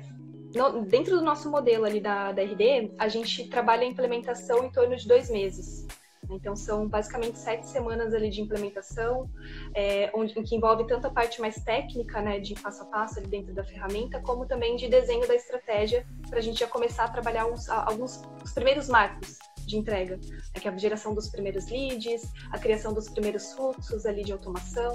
no, 0.54 0.84
dentro 0.84 1.16
do 1.16 1.24
nosso 1.24 1.48
modelo 1.50 1.84
ali 1.84 2.00
da, 2.00 2.32
da 2.32 2.42
RD, 2.42 2.92
a 2.98 3.08
gente 3.08 3.48
trabalha 3.48 3.82
a 3.82 3.86
implementação 3.86 4.64
em 4.64 4.70
torno 4.70 4.96
de 4.96 5.06
dois 5.06 5.30
meses. 5.30 5.86
Então, 6.30 6.56
são 6.56 6.88
basicamente 6.88 7.38
sete 7.38 7.68
semanas 7.68 8.12
ali 8.12 8.30
de 8.30 8.40
implementação, 8.40 9.30
é, 9.74 10.10
onde, 10.14 10.34
que 10.34 10.56
envolve 10.56 10.86
tanto 10.86 11.06
a 11.06 11.10
parte 11.10 11.40
mais 11.40 11.62
técnica, 11.62 12.20
né, 12.22 12.40
de 12.40 12.54
passo 12.54 12.82
a 12.82 12.86
passo 12.86 13.18
ali 13.18 13.28
dentro 13.28 13.54
da 13.54 13.62
ferramenta, 13.62 14.20
como 14.20 14.46
também 14.46 14.74
de 14.74 14.88
desenho 14.88 15.28
da 15.28 15.34
estratégia, 15.34 16.04
para 16.28 16.38
a 16.38 16.42
gente 16.42 16.58
já 16.58 16.66
começar 16.66 17.04
a 17.04 17.08
trabalhar 17.08 17.46
uns, 17.46 17.68
alguns 17.68 18.22
os 18.42 18.52
primeiros 18.52 18.88
marcos 18.88 19.38
de 19.66 19.76
entrega, 19.76 20.16
né, 20.16 20.60
que 20.60 20.68
é 20.68 20.70
a 20.70 20.76
geração 20.76 21.14
dos 21.14 21.28
primeiros 21.28 21.68
leads, 21.70 22.22
a 22.50 22.58
criação 22.58 22.92
dos 22.92 23.08
primeiros 23.08 23.52
fluxos 23.52 24.06
ali 24.06 24.24
de 24.24 24.32
automação, 24.32 24.92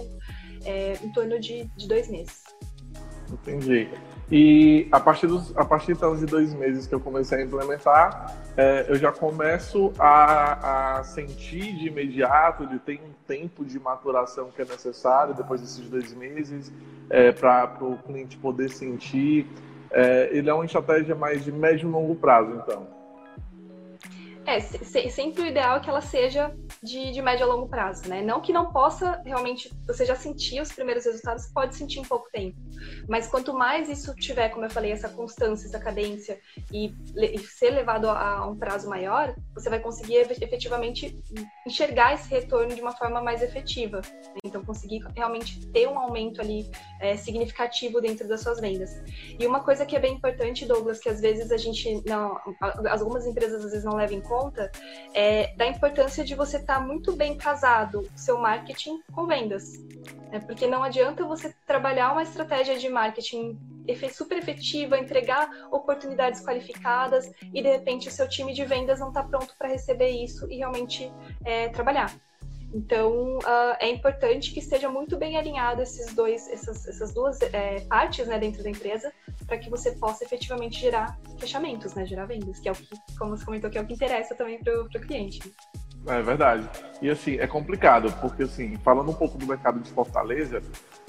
é, 0.63 0.93
em 1.03 1.11
torno 1.11 1.39
de, 1.39 1.65
de 1.77 1.87
dois 1.87 2.09
meses. 2.09 2.43
Entendi. 3.31 3.89
E 4.31 4.87
a 4.91 4.99
partir, 4.99 5.27
dos, 5.27 5.55
a 5.57 5.65
partir 5.65 5.93
então 5.93 6.15
de 6.15 6.25
dois 6.25 6.53
meses 6.53 6.85
que 6.85 6.93
eu 6.93 6.99
comecei 6.99 7.39
a 7.39 7.41
implementar, 7.43 8.35
é, 8.55 8.85
eu 8.87 8.95
já 8.95 9.11
começo 9.11 9.91
a, 9.97 10.97
a, 10.99 11.03
sentir 11.03 11.75
de 11.75 11.87
imediato, 11.87 12.67
de 12.67 12.77
ter 12.79 13.01
um 13.01 13.11
tempo 13.27 13.65
de 13.65 13.79
maturação 13.79 14.49
que 14.55 14.61
é 14.61 14.65
necessário 14.65 15.33
depois 15.33 15.61
desses 15.61 15.87
dois 15.89 16.13
meses, 16.13 16.71
é, 17.09 17.31
para 17.31 17.73
o 17.81 17.97
cliente 17.97 18.37
poder 18.37 18.69
sentir. 18.69 19.47
É, 19.91 20.29
ele 20.31 20.49
é 20.49 20.53
uma 20.53 20.65
estratégia 20.65 21.15
mais 21.15 21.43
de 21.43 21.51
médio 21.51 21.89
e 21.89 21.91
longo 21.91 22.15
prazo, 22.15 22.51
então. 22.63 22.98
É, 24.49 24.59
sempre 24.59 25.43
o 25.43 25.45
ideal 25.45 25.77
é 25.77 25.79
que 25.79 25.87
ela 25.87 26.01
seja 26.01 26.51
de, 26.81 27.11
de 27.11 27.21
médio 27.21 27.45
a 27.45 27.53
longo 27.53 27.69
prazo, 27.69 28.09
né? 28.09 28.19
Não 28.23 28.41
que 28.41 28.51
não 28.51 28.71
possa 28.71 29.21
realmente, 29.23 29.71
você 29.85 30.03
já 30.03 30.15
sentir 30.15 30.59
os 30.59 30.71
primeiros 30.71 31.05
resultados, 31.05 31.45
pode 31.53 31.75
sentir 31.75 31.99
em 31.99 32.03
pouco 32.03 32.27
tempo. 32.31 32.57
Mas 33.07 33.27
quanto 33.27 33.53
mais 33.53 33.87
isso 33.89 34.15
tiver, 34.15 34.49
como 34.49 34.65
eu 34.65 34.69
falei, 34.71 34.91
essa 34.91 35.07
constância, 35.09 35.67
essa 35.67 35.79
cadência 35.79 36.39
e, 36.71 36.91
e 37.15 37.37
ser 37.39 37.69
levado 37.69 38.09
a, 38.09 38.37
a, 38.37 38.47
um 38.47 38.57
prazo 38.57 38.89
maior, 38.89 39.35
você 39.53 39.69
vai 39.69 39.79
conseguir 39.79 40.15
efetivamente 40.15 41.19
enxergar 41.67 42.15
esse 42.15 42.27
retorno 42.29 42.73
de 42.73 42.81
uma 42.81 42.95
forma 42.95 43.21
mais 43.21 43.43
efetiva. 43.43 43.97
Né? 44.01 44.39
Então, 44.45 44.65
conseguir 44.65 45.05
realmente 45.15 45.63
ter 45.67 45.87
um 45.87 45.99
aumento 45.99 46.41
ali 46.41 46.69
é, 46.99 47.15
significativo 47.17 48.01
dentro 48.01 48.27
das 48.27 48.41
suas 48.41 48.59
vendas. 48.59 48.99
E 49.39 49.45
uma 49.45 49.59
coisa 49.59 49.85
que 49.85 49.95
é 49.95 49.99
bem 49.99 50.15
importante, 50.15 50.65
Douglas, 50.65 50.99
que 50.99 51.09
às 51.09 51.21
vezes 51.21 51.51
a 51.51 51.57
gente 51.57 52.01
não, 52.07 52.39
algumas 52.89 53.27
empresas 53.27 53.63
às 53.63 53.71
vezes 53.71 53.85
não 53.85 53.95
levam 53.95 54.17
em 54.17 54.21
conta, 54.21 54.38
conta 54.39 54.71
é, 55.13 55.53
da 55.55 55.67
importância 55.67 56.23
de 56.23 56.33
você 56.33 56.57
estar 56.57 56.75
tá 56.75 56.79
muito 56.79 57.13
bem 57.13 57.37
casado 57.37 58.09
seu 58.15 58.37
marketing 58.37 59.01
com 59.11 59.25
vendas. 59.25 59.77
Né? 60.31 60.39
Porque 60.39 60.65
não 60.65 60.81
adianta 60.83 61.25
você 61.25 61.53
trabalhar 61.65 62.11
uma 62.13 62.23
estratégia 62.23 62.77
de 62.77 62.87
marketing 62.87 63.59
super 64.11 64.37
efetiva, 64.37 64.97
entregar 64.97 65.49
oportunidades 65.71 66.41
qualificadas 66.41 67.29
e 67.53 67.61
de 67.61 67.69
repente 67.69 68.07
o 68.07 68.11
seu 68.11 68.29
time 68.29 68.53
de 68.53 68.63
vendas 68.63 68.99
não 68.99 69.09
está 69.09 69.23
pronto 69.23 69.55
para 69.57 69.67
receber 69.67 70.09
isso 70.09 70.49
e 70.49 70.57
realmente 70.57 71.11
é, 71.43 71.69
trabalhar. 71.69 72.13
Então, 72.73 73.37
uh, 73.39 73.75
é 73.79 73.89
importante 73.89 74.53
que 74.53 74.59
esteja 74.59 74.89
muito 74.89 75.17
bem 75.17 75.37
alinhado 75.37 75.81
esses 75.81 76.13
dois, 76.13 76.47
essas, 76.49 76.87
essas 76.87 77.13
duas 77.13 77.41
é, 77.41 77.79
partes 77.81 78.27
né, 78.27 78.37
dentro 78.37 78.61
da 78.61 78.69
empresa, 78.69 79.11
para 79.47 79.57
que 79.57 79.69
você 79.69 79.91
possa 79.93 80.23
efetivamente 80.23 80.79
gerar 80.79 81.17
fechamentos, 81.39 81.95
né, 81.95 82.05
gerar 82.05 82.25
vendas, 82.25 82.59
que 82.59 82.69
é 82.69 82.71
o 82.71 82.75
que, 82.75 82.87
como 83.17 83.35
você 83.35 83.43
comentou, 83.43 83.69
que 83.69 83.77
é 83.77 83.81
o 83.81 83.87
que 83.87 83.93
interessa 83.93 84.35
também 84.35 84.59
para 84.59 84.81
o 84.81 84.89
cliente. 84.89 85.39
É 86.07 86.21
verdade. 86.21 86.69
E 87.01 87.09
assim, 87.09 87.37
é 87.37 87.47
complicado, 87.47 88.11
porque 88.21 88.43
assim, 88.43 88.77
falando 88.77 89.09
um 89.09 89.15
pouco 89.15 89.37
do 89.37 89.45
mercado 89.45 89.79
de 89.79 89.89
Fortaleza, 89.89 90.61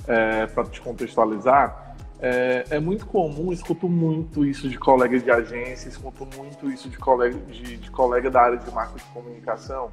é, 0.08 0.46
para 0.46 0.64
te 0.64 0.80
contextualizar, 0.80 1.94
é, 2.20 2.64
é, 2.70 2.80
muito 2.80 3.06
comum, 3.06 3.52
escuto 3.52 3.88
muito 3.88 4.44
isso 4.44 4.68
de 4.68 4.78
colega 4.78 5.18
de 5.18 5.30
agência, 5.30 5.88
escuto 5.88 6.26
muito 6.36 6.70
isso 6.70 6.88
de 6.88 6.98
colega, 6.98 7.38
de, 7.38 7.76
de 7.76 7.90
colega 7.90 8.30
da 8.30 8.42
área 8.42 8.58
de 8.58 8.70
marketing 8.70 9.06
de 9.06 9.12
comunicação. 9.12 9.90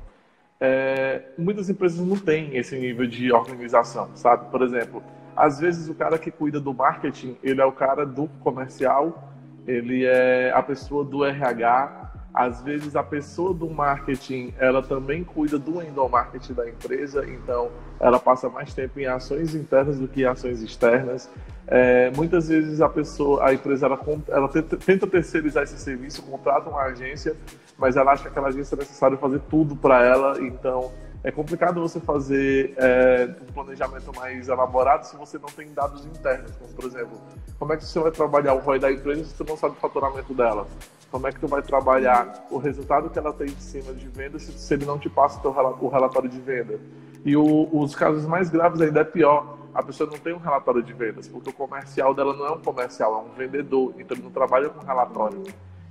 É, 0.59 1.21
muitas 1.37 1.69
empresas 1.69 2.05
não 2.05 2.17
têm 2.17 2.55
esse 2.57 2.77
nível 2.77 3.05
de 3.05 3.31
organização, 3.31 4.09
sabe? 4.15 4.49
Por 4.49 4.61
exemplo, 4.61 5.03
às 5.35 5.59
vezes 5.59 5.87
o 5.87 5.93
cara 5.93 6.17
que 6.17 6.31
cuida 6.31 6.59
do 6.59 6.73
marketing, 6.73 7.37
ele 7.43 7.61
é 7.61 7.65
o 7.65 7.71
cara 7.71 8.05
do 8.05 8.27
comercial, 8.41 9.31
ele 9.67 10.03
é 10.05 10.51
a 10.51 10.63
pessoa 10.63 11.03
do 11.03 11.23
RH, 11.23 12.06
às 12.37 12.61
vezes 12.61 12.95
a 12.95 13.01
pessoa 13.01 13.51
do 13.51 13.67
marketing, 13.67 14.53
ela 14.59 14.83
também 14.83 15.23
cuida 15.23 15.57
do 15.57 15.81
endomarketing 15.81 16.53
da 16.53 16.69
empresa, 16.69 17.25
então 17.27 17.71
ela 17.99 18.19
passa 18.19 18.47
mais 18.47 18.75
tempo 18.75 18.99
em 18.99 19.07
ações 19.07 19.55
internas 19.55 19.97
do 19.97 20.07
que 20.07 20.21
em 20.21 20.25
ações 20.25 20.61
externas. 20.61 21.27
É, 21.65 22.11
muitas 22.11 22.47
vezes 22.47 22.79
a 22.79 22.87
pessoa, 22.87 23.43
a 23.43 23.55
empresa, 23.55 23.87
ela, 23.87 23.99
ela 24.27 24.47
tenta 24.47 25.07
terceirizar 25.07 25.63
esse 25.63 25.79
serviço, 25.79 26.21
contrata 26.21 26.69
uma 26.69 26.83
agência, 26.83 27.35
mas 27.75 27.97
ela 27.97 28.11
acha 28.11 28.21
que 28.21 28.29
aquela 28.29 28.49
agência 28.49 28.75
é 28.75 28.77
necessário 28.77 29.17
fazer 29.17 29.41
tudo 29.49 29.75
para 29.75 30.05
ela, 30.05 30.39
então 30.39 30.91
é 31.23 31.31
complicado 31.31 31.81
você 31.81 31.99
fazer 31.99 32.75
é, 32.77 33.35
um 33.41 33.51
planejamento 33.51 34.15
mais 34.15 34.47
elaborado 34.47 35.07
se 35.07 35.17
você 35.17 35.39
não 35.39 35.49
tem 35.49 35.73
dados 35.73 36.05
internos, 36.05 36.51
como 36.51 36.71
por 36.71 36.85
exemplo, 36.85 37.19
como 37.57 37.73
é 37.73 37.77
que 37.77 37.83
você 37.83 37.99
vai 37.99 38.11
trabalhar 38.11 38.53
o 38.53 38.59
ROI 38.59 38.77
da 38.77 38.91
empresa 38.91 39.25
se 39.25 39.35
você 39.35 39.43
não 39.43 39.57
sabe 39.57 39.73
o 39.75 39.79
faturamento 39.79 40.35
dela? 40.35 40.67
Como 41.11 41.25
é 41.25 41.31
que 41.31 41.39
tu 41.39 41.47
vai 41.47 41.61
trabalhar 41.61 42.45
o 42.51 42.57
resultado 42.57 43.09
que 43.09 43.17
ela 43.17 43.31
tem 43.31 43.47
de 43.47 43.61
cima 43.61 43.93
de 43.93 44.07
venda 44.07 44.37
se, 44.37 44.51
se 44.51 44.73
ele 44.73 44.85
não 44.85 44.99
te 44.99 45.09
passa 45.09 45.39
o, 45.47 45.87
relatório 45.87 46.29
de 46.29 46.39
venda? 46.39 46.79
E 47.23 47.35
o, 47.35 47.69
os 47.71 47.95
casos 47.95 48.25
mais 48.25 48.49
graves 48.49 48.81
ainda 48.81 49.01
é 49.01 49.03
pior. 49.03 49.57
A 49.73 49.81
pessoa 49.81 50.09
não 50.09 50.17
tem 50.17 50.33
um 50.33 50.39
relatório 50.39 50.83
de 50.83 50.91
vendas, 50.91 51.27
porque 51.27 51.49
o 51.49 51.53
comercial 51.53 52.13
dela 52.13 52.35
não 52.35 52.45
é 52.45 52.51
um 52.51 52.59
comercial, 52.59 53.13
é 53.13 53.31
um 53.31 53.37
vendedor. 53.37 53.93
Então 53.97 54.17
ele 54.17 54.23
não 54.23 54.31
trabalha 54.31 54.69
com 54.69 54.85
relatório. 54.85 55.43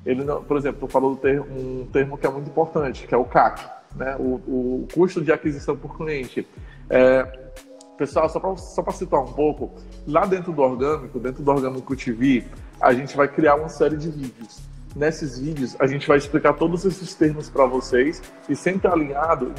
Ele 0.05 0.23
não, 0.23 0.43
por 0.43 0.57
exemplo, 0.57 0.87
tu 0.87 0.93
falou 0.93 1.13
um 1.13 1.87
termo 1.87 2.19
que 2.19 2.27
é 2.27 2.31
muito 2.31 2.49
importante, 2.49 3.07
que 3.07 3.15
é 3.15 3.19
o 3.19 3.25
CAC, 3.25 3.65
né? 3.95 4.17
o, 4.19 4.35
o 4.47 4.89
custo 4.93 5.23
de 5.23 5.33
aquisição 5.33 5.77
por 5.77 5.97
cliente. 5.97 6.47
É, 6.91 7.25
pessoal, 7.97 8.29
só 8.29 8.83
para 8.83 8.93
citar 8.93 9.21
um 9.21 9.33
pouco, 9.33 9.73
lá 10.07 10.27
dentro 10.27 10.53
do 10.53 10.63
Orgânico, 10.63 11.19
dentro 11.19 11.43
do 11.43 11.51
Orgânico 11.51 11.97
TV, 11.97 12.45
a 12.81 12.93
gente 12.93 13.17
vai 13.17 13.27
criar 13.27 13.57
uma 13.57 13.69
série 13.69 13.97
de 13.97 14.11
vídeos 14.11 14.76
nesses 14.97 15.39
vídeos 15.39 15.77
a 15.79 15.87
gente 15.87 16.09
vai 16.09 16.17
explicar 16.17 16.55
todos 16.55 16.85
esses 16.85 17.15
termos 17.15 17.51
para 17.51 17.67
vocês 17.67 18.23
e 18.49 18.57
sempre 18.57 18.89
alinhado 18.89 19.53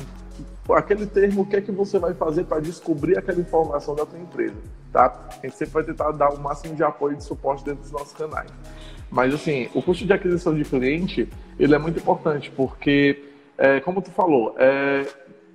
aquele 0.69 1.05
termo, 1.05 1.43
o 1.43 1.45
que 1.45 1.55
é 1.55 1.61
que 1.61 1.71
você 1.71 1.97
vai 1.97 2.13
fazer 2.13 2.43
para 2.43 2.59
descobrir 2.59 3.17
aquela 3.17 3.39
informação 3.39 3.95
da 3.95 4.05
sua 4.05 4.19
empresa, 4.19 4.55
tá? 4.91 5.29
A 5.41 5.45
gente 5.45 5.55
sempre 5.55 5.75
vai 5.75 5.83
tentar 5.83 6.11
dar 6.11 6.29
o 6.29 6.39
máximo 6.39 6.75
de 6.75 6.83
apoio 6.83 7.13
e 7.13 7.17
de 7.17 7.23
suporte 7.23 7.63
dentro 7.63 7.83
dos 7.83 7.91
nossos 7.91 8.13
canais. 8.13 8.51
Mas 9.09 9.33
assim, 9.33 9.69
o 9.73 9.81
custo 9.81 10.05
de 10.05 10.11
aquisição 10.11 10.53
de 10.53 10.65
cliente, 10.65 11.29
ele 11.57 11.73
é 11.73 11.77
muito 11.77 11.99
importante, 11.99 12.51
porque, 12.51 13.23
é, 13.57 13.79
como 13.79 14.01
tu 14.01 14.11
falou, 14.11 14.55
é, 14.57 15.05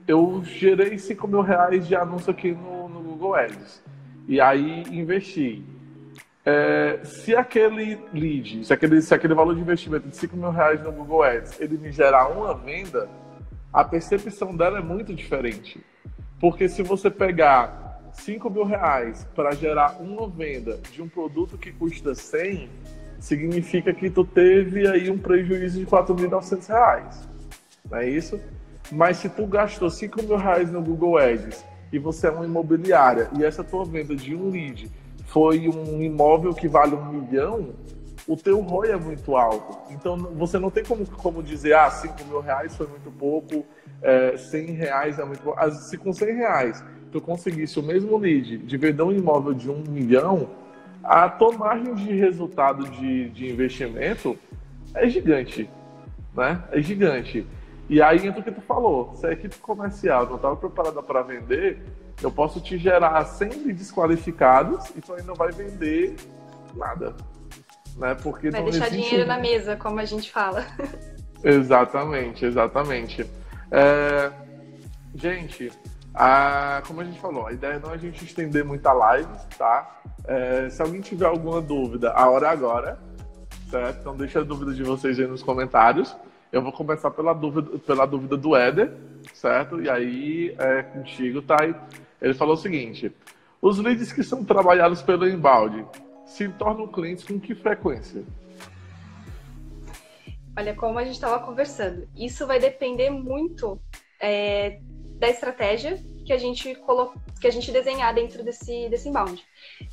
eu 0.07 0.43
gerei 0.45 0.97
5 0.97 1.29
mil 1.29 1.43
reais 1.43 1.87
de 1.87 1.95
anúncio 1.95 2.31
aqui 2.31 2.53
no, 2.53 2.89
no 2.89 3.01
Google 3.01 3.35
Ads. 3.35 3.83
E 4.27 4.41
aí 4.41 4.85
investi 4.91 5.62
é, 6.45 7.01
se 7.05 7.37
aquele 7.37 8.01
lead, 8.13 8.65
se 8.65 8.73
aquele, 8.73 9.01
se 9.01 9.15
aquele 9.15 9.35
valor 9.35 9.55
de 9.55 9.61
investimento 9.61 10.09
de 10.09 10.17
5 10.17 10.37
mil 10.37 10.51
reais 10.51 10.83
no 10.83 10.91
Google 10.91 11.23
Ads, 11.23 11.61
ele 11.61 11.79
me 11.79 11.93
gerar 11.93 12.29
uma 12.29 12.55
venda, 12.55 13.09
a 13.73 13.85
percepção 13.85 14.57
dela 14.57 14.79
é 14.79 14.83
muito 14.83 15.15
diferente. 15.15 15.81
Porque 16.41 16.69
se 16.69 16.83
você 16.83 17.09
pegar 17.09 18.01
5 18.15 18.51
mil 18.51 18.65
reais 18.65 19.25
para 19.35 19.53
gerar 19.53 20.01
uma 20.01 20.29
venda 20.29 20.81
de 20.91 21.01
um 21.01 21.09
produto 21.09 21.57
que 21.57 21.73
custa 21.73 22.15
100, 22.15 22.69
significa 23.21 23.95
que 23.95 24.11
tu 24.11 24.25
teve 24.25 24.89
aí 24.89 25.09
um 25.09 25.19
prejuízo 25.19 25.79
de 25.79 25.87
4.900 25.87 26.69
reais. 26.69 27.29
Não 27.89 27.99
é 27.99 28.09
isso? 28.09 28.41
Mas 28.91 29.19
se 29.19 29.29
tu 29.29 29.47
gastou 29.47 29.89
5 29.89 30.23
mil 30.23 30.37
reais 30.37 30.73
no 30.73 30.83
Google 30.83 31.19
Ads 31.19 31.65
e 31.93 32.01
você 32.01 32.27
é 32.27 32.31
uma 32.31 32.45
imobiliária 32.45 33.31
e 33.39 33.45
essa 33.45 33.63
tua 33.63 33.85
venda 33.85 34.17
de 34.17 34.35
um 34.35 34.51
lead 34.51 34.91
foi 35.33 35.67
um 35.67 36.03
imóvel 36.03 36.53
que 36.53 36.69
vale 36.69 36.95
um 36.95 37.05
milhão, 37.07 37.71
o 38.29 38.37
teu 38.37 38.61
ROI 38.61 38.91
é 38.91 38.97
muito 38.97 39.35
alto. 39.35 39.91
Então 39.91 40.17
você 40.19 40.59
não 40.59 40.71
tem 40.71 40.85
como, 40.85 41.07
como 41.07 41.43
dizer, 41.43 41.75
ah, 41.75 41.91
5 41.91 42.23
mil 42.25 42.41
reais 42.41 42.77
foi 42.77 42.87
muito 42.87 43.11
pouco, 43.11 43.65
é, 44.03 44.37
100 44.37 44.67
reais 44.73 45.19
é 45.19 45.25
muito 45.25 45.43
pouco. 45.43 45.71
Se 45.73 45.97
com 45.97 46.12
100 46.12 46.35
reais 46.35 46.85
tu 47.11 47.19
conseguisse 47.19 47.79
o 47.79 47.83
mesmo 47.83 48.19
lead 48.19 48.59
de 48.59 48.77
vender 48.77 49.03
um 49.03 49.11
imóvel 49.11 49.55
de 49.55 49.71
um 49.71 49.83
milhão, 49.89 50.51
a 51.03 51.29
tua 51.31 51.57
margem 51.57 51.95
de 51.95 52.12
resultado 52.12 52.85
de, 52.91 53.31
de 53.31 53.51
investimento 53.51 54.39
é 54.95 55.09
gigante, 55.09 55.69
né? 56.37 56.62
É 56.71 56.81
gigante. 56.83 57.47
E 57.89 58.03
aí 58.03 58.27
entra 58.27 58.41
o 58.41 58.45
que 58.45 58.53
tu 58.53 58.61
falou, 58.61 59.15
se 59.15 59.27
a 59.27 59.33
equipe 59.33 59.57
comercial 59.59 60.27
não 60.27 60.37
estava 60.37 60.57
preparada 60.57 61.03
para 61.03 61.23
vender, 61.23 61.83
eu 62.23 62.31
posso 62.31 62.61
te 62.61 62.79
gerar 62.79 63.25
100 63.25 63.75
desqualificados 63.75 64.91
e 64.97 65.00
tu 65.00 65.12
ainda 65.14 65.35
vai 65.35 65.50
vender 65.52 66.17
nada. 66.75 67.14
Né? 67.97 68.14
Porque 68.23 68.50
vai 68.50 68.62
deixar 68.62 68.91
dinheiro 68.91 69.26
na 69.26 69.38
mesa, 69.38 69.76
como 69.76 70.00
a 70.00 70.05
gente 70.05 70.31
fala. 70.31 70.64
Exatamente, 71.43 72.45
exatamente. 72.45 73.26
É... 73.71 74.31
Gente, 75.14 75.71
a... 76.14 76.83
como 76.87 77.00
a 77.00 77.05
gente 77.05 77.21
falou, 77.21 77.47
a 77.47 77.52
ideia 77.52 77.79
não 77.79 77.91
é 77.91 77.95
a 77.95 77.99
gente 77.99 78.25
estender 78.25 78.64
muita 78.64 78.93
live, 78.93 79.29
tá? 79.59 80.00
É... 80.25 80.71
Se 80.71 80.81
alguém 80.81 81.00
tiver 81.00 81.26
alguma 81.26 81.61
dúvida, 81.61 82.12
a 82.12 82.29
hora 82.31 82.47
é 82.47 82.50
agora, 82.50 82.99
certo? 83.71 84.00
Então 84.00 84.17
deixa 84.17 84.41
a 84.41 84.45
dúvida 84.45 84.73
de 84.73 84.83
vocês 84.83 85.19
aí 85.19 85.26
nos 85.26 85.43
comentários. 85.43 86.17
Eu 86.52 86.62
vou 86.62 86.71
começar 86.71 87.11
pela 87.11 87.33
dúvida, 87.33 87.79
pela 87.79 88.07
dúvida 88.07 88.37
do 88.37 88.55
Éder, 88.55 88.93
certo? 89.33 89.81
E 89.81 89.88
aí 89.88 90.55
é 90.59 90.83
contigo, 90.83 91.41
Thay. 91.41 91.75
Ele 92.23 92.35
falou 92.35 92.55
o 92.55 92.59
seguinte: 92.59 93.12
os 93.61 93.79
leads 93.79 94.12
que 94.12 94.23
são 94.23 94.45
trabalhados 94.45 95.02
pelo 95.02 95.29
embalde 95.29 95.85
se 96.25 96.49
tornam 96.49 96.87
clientes 96.87 97.25
com 97.25 97.38
que 97.38 97.55
frequência? 97.55 98.25
Olha, 100.57 100.75
como 100.75 100.99
a 100.99 101.05
gente 101.05 101.14
estava 101.14 101.45
conversando, 101.45 102.09
isso 102.17 102.47
vai 102.47 102.59
depender 102.59 103.11
muito 103.11 103.81
é, 104.21 104.81
da 105.19 105.29
estratégia 105.29 105.99
que 106.25 106.33
a 106.33 106.38
gente 106.38 106.75
colo... 106.76 107.12
que 107.41 107.47
a 107.47 107.50
gente 107.50 107.73
desenhar 107.73 108.14
dentro 108.14 108.45
desse, 108.45 108.88
desse 108.88 109.09
inbound 109.09 109.43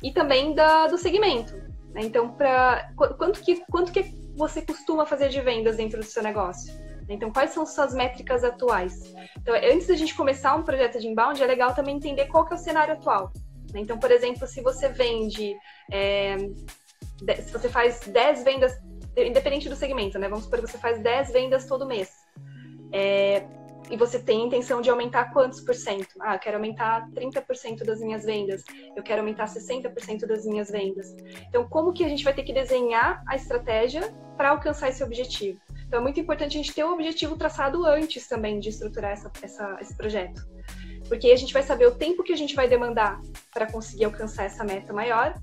e 0.02 0.12
também 0.12 0.54
da, 0.54 0.86
do 0.86 0.96
segmento. 0.96 1.54
Né? 1.92 2.02
Então, 2.02 2.32
para 2.32 2.92
quanto 2.96 3.40
que 3.40 3.64
quanto 3.70 3.90
que 3.90 4.02
você 4.36 4.62
costuma 4.62 5.04
fazer 5.04 5.28
de 5.28 5.40
vendas 5.40 5.76
dentro 5.76 5.98
do 5.98 6.06
seu 6.06 6.22
negócio? 6.22 6.72
Então, 7.10 7.32
quais 7.32 7.50
são 7.50 7.66
suas 7.66 7.92
métricas 7.92 8.44
atuais? 8.44 9.12
Então, 9.36 9.54
antes 9.54 9.88
da 9.88 9.94
gente 9.94 10.14
começar 10.14 10.54
um 10.54 10.62
projeto 10.62 10.98
de 10.98 11.08
inbound, 11.08 11.42
é 11.42 11.46
legal 11.46 11.74
também 11.74 11.96
entender 11.96 12.26
qual 12.26 12.46
que 12.46 12.52
é 12.52 12.56
o 12.56 12.58
cenário 12.58 12.94
atual. 12.94 13.32
Então, 13.74 13.98
por 13.98 14.10
exemplo, 14.10 14.46
se 14.46 14.62
você 14.62 14.88
vende, 14.88 15.54
é, 15.90 16.36
se 17.36 17.52
você 17.52 17.68
faz 17.68 18.00
10 18.00 18.44
vendas, 18.44 18.72
independente 19.16 19.68
do 19.68 19.76
segmento, 19.76 20.18
né? 20.18 20.28
Vamos 20.28 20.44
supor 20.44 20.60
que 20.60 20.68
você 20.68 20.78
faz 20.78 21.00
10 21.00 21.32
vendas 21.32 21.66
todo 21.66 21.86
mês. 21.86 22.10
É, 22.92 23.44
e 23.90 23.96
você 23.96 24.18
tem 24.18 24.46
intenção 24.46 24.80
de 24.80 24.88
aumentar 24.88 25.32
quantos 25.32 25.60
por 25.60 25.74
cento? 25.74 26.14
Ah, 26.20 26.36
eu 26.36 26.38
quero 26.38 26.56
aumentar 26.56 27.08
30% 27.10 27.84
das 27.84 28.00
minhas 28.00 28.24
vendas, 28.24 28.64
eu 28.96 29.02
quero 29.02 29.20
aumentar 29.20 29.46
60% 29.46 30.26
das 30.26 30.46
minhas 30.46 30.70
vendas. 30.70 31.14
Então, 31.48 31.68
como 31.68 31.92
que 31.92 32.04
a 32.04 32.08
gente 32.08 32.22
vai 32.22 32.32
ter 32.32 32.44
que 32.44 32.52
desenhar 32.52 33.22
a 33.26 33.34
estratégia 33.34 34.02
para 34.36 34.50
alcançar 34.50 34.88
esse 34.88 35.02
objetivo? 35.02 35.60
Então 35.86 35.98
é 35.98 36.02
muito 36.02 36.20
importante 36.20 36.56
a 36.56 36.62
gente 36.62 36.72
ter 36.72 36.84
um 36.84 36.92
objetivo 36.92 37.36
traçado 37.36 37.84
antes 37.84 38.28
também 38.28 38.60
de 38.60 38.68
estruturar 38.68 39.10
essa, 39.10 39.28
essa, 39.42 39.76
esse 39.80 39.96
projeto. 39.96 40.40
Porque 41.08 41.26
aí 41.26 41.32
a 41.32 41.36
gente 41.36 41.52
vai 41.52 41.64
saber 41.64 41.86
o 41.86 41.96
tempo 41.96 42.22
que 42.22 42.32
a 42.32 42.36
gente 42.36 42.54
vai 42.54 42.68
demandar 42.68 43.20
para 43.52 43.66
conseguir 43.66 44.04
alcançar 44.04 44.44
essa 44.44 44.62
meta 44.62 44.92
maior. 44.92 45.34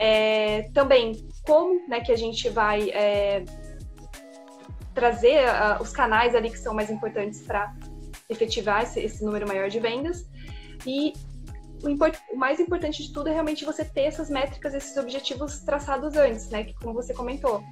É, 0.00 0.62
também 0.74 1.28
como 1.46 1.88
né, 1.88 2.00
que 2.00 2.10
a 2.10 2.16
gente 2.16 2.48
vai 2.48 2.90
é, 2.90 3.44
trazer 4.92 5.44
uh, 5.48 5.80
os 5.80 5.92
canais 5.92 6.34
ali 6.34 6.50
que 6.50 6.58
são 6.58 6.74
mais 6.74 6.90
importantes 6.90 7.42
para 7.42 7.72
efetivar 8.32 8.82
esse, 8.82 9.00
esse, 9.00 9.24
número 9.24 9.46
maior 9.46 9.68
de 9.68 9.78
vendas. 9.78 10.26
E 10.86 11.12
o, 11.82 11.88
import, 11.88 12.16
o, 12.32 12.36
mais 12.36 12.58
importante 12.60 13.02
de 13.02 13.12
tudo 13.12 13.28
é 13.28 13.32
realmente 13.32 13.64
você 13.64 13.84
ter 13.84 14.02
essas 14.02 14.28
métricas, 14.28 14.74
esses 14.74 14.96
objetivos 14.96 15.60
traçados 15.60 16.16
antes, 16.16 16.48
né? 16.50 16.64
Que 16.64 16.74
como 16.74 16.94
você 16.94 17.14
comentou, 17.14 17.62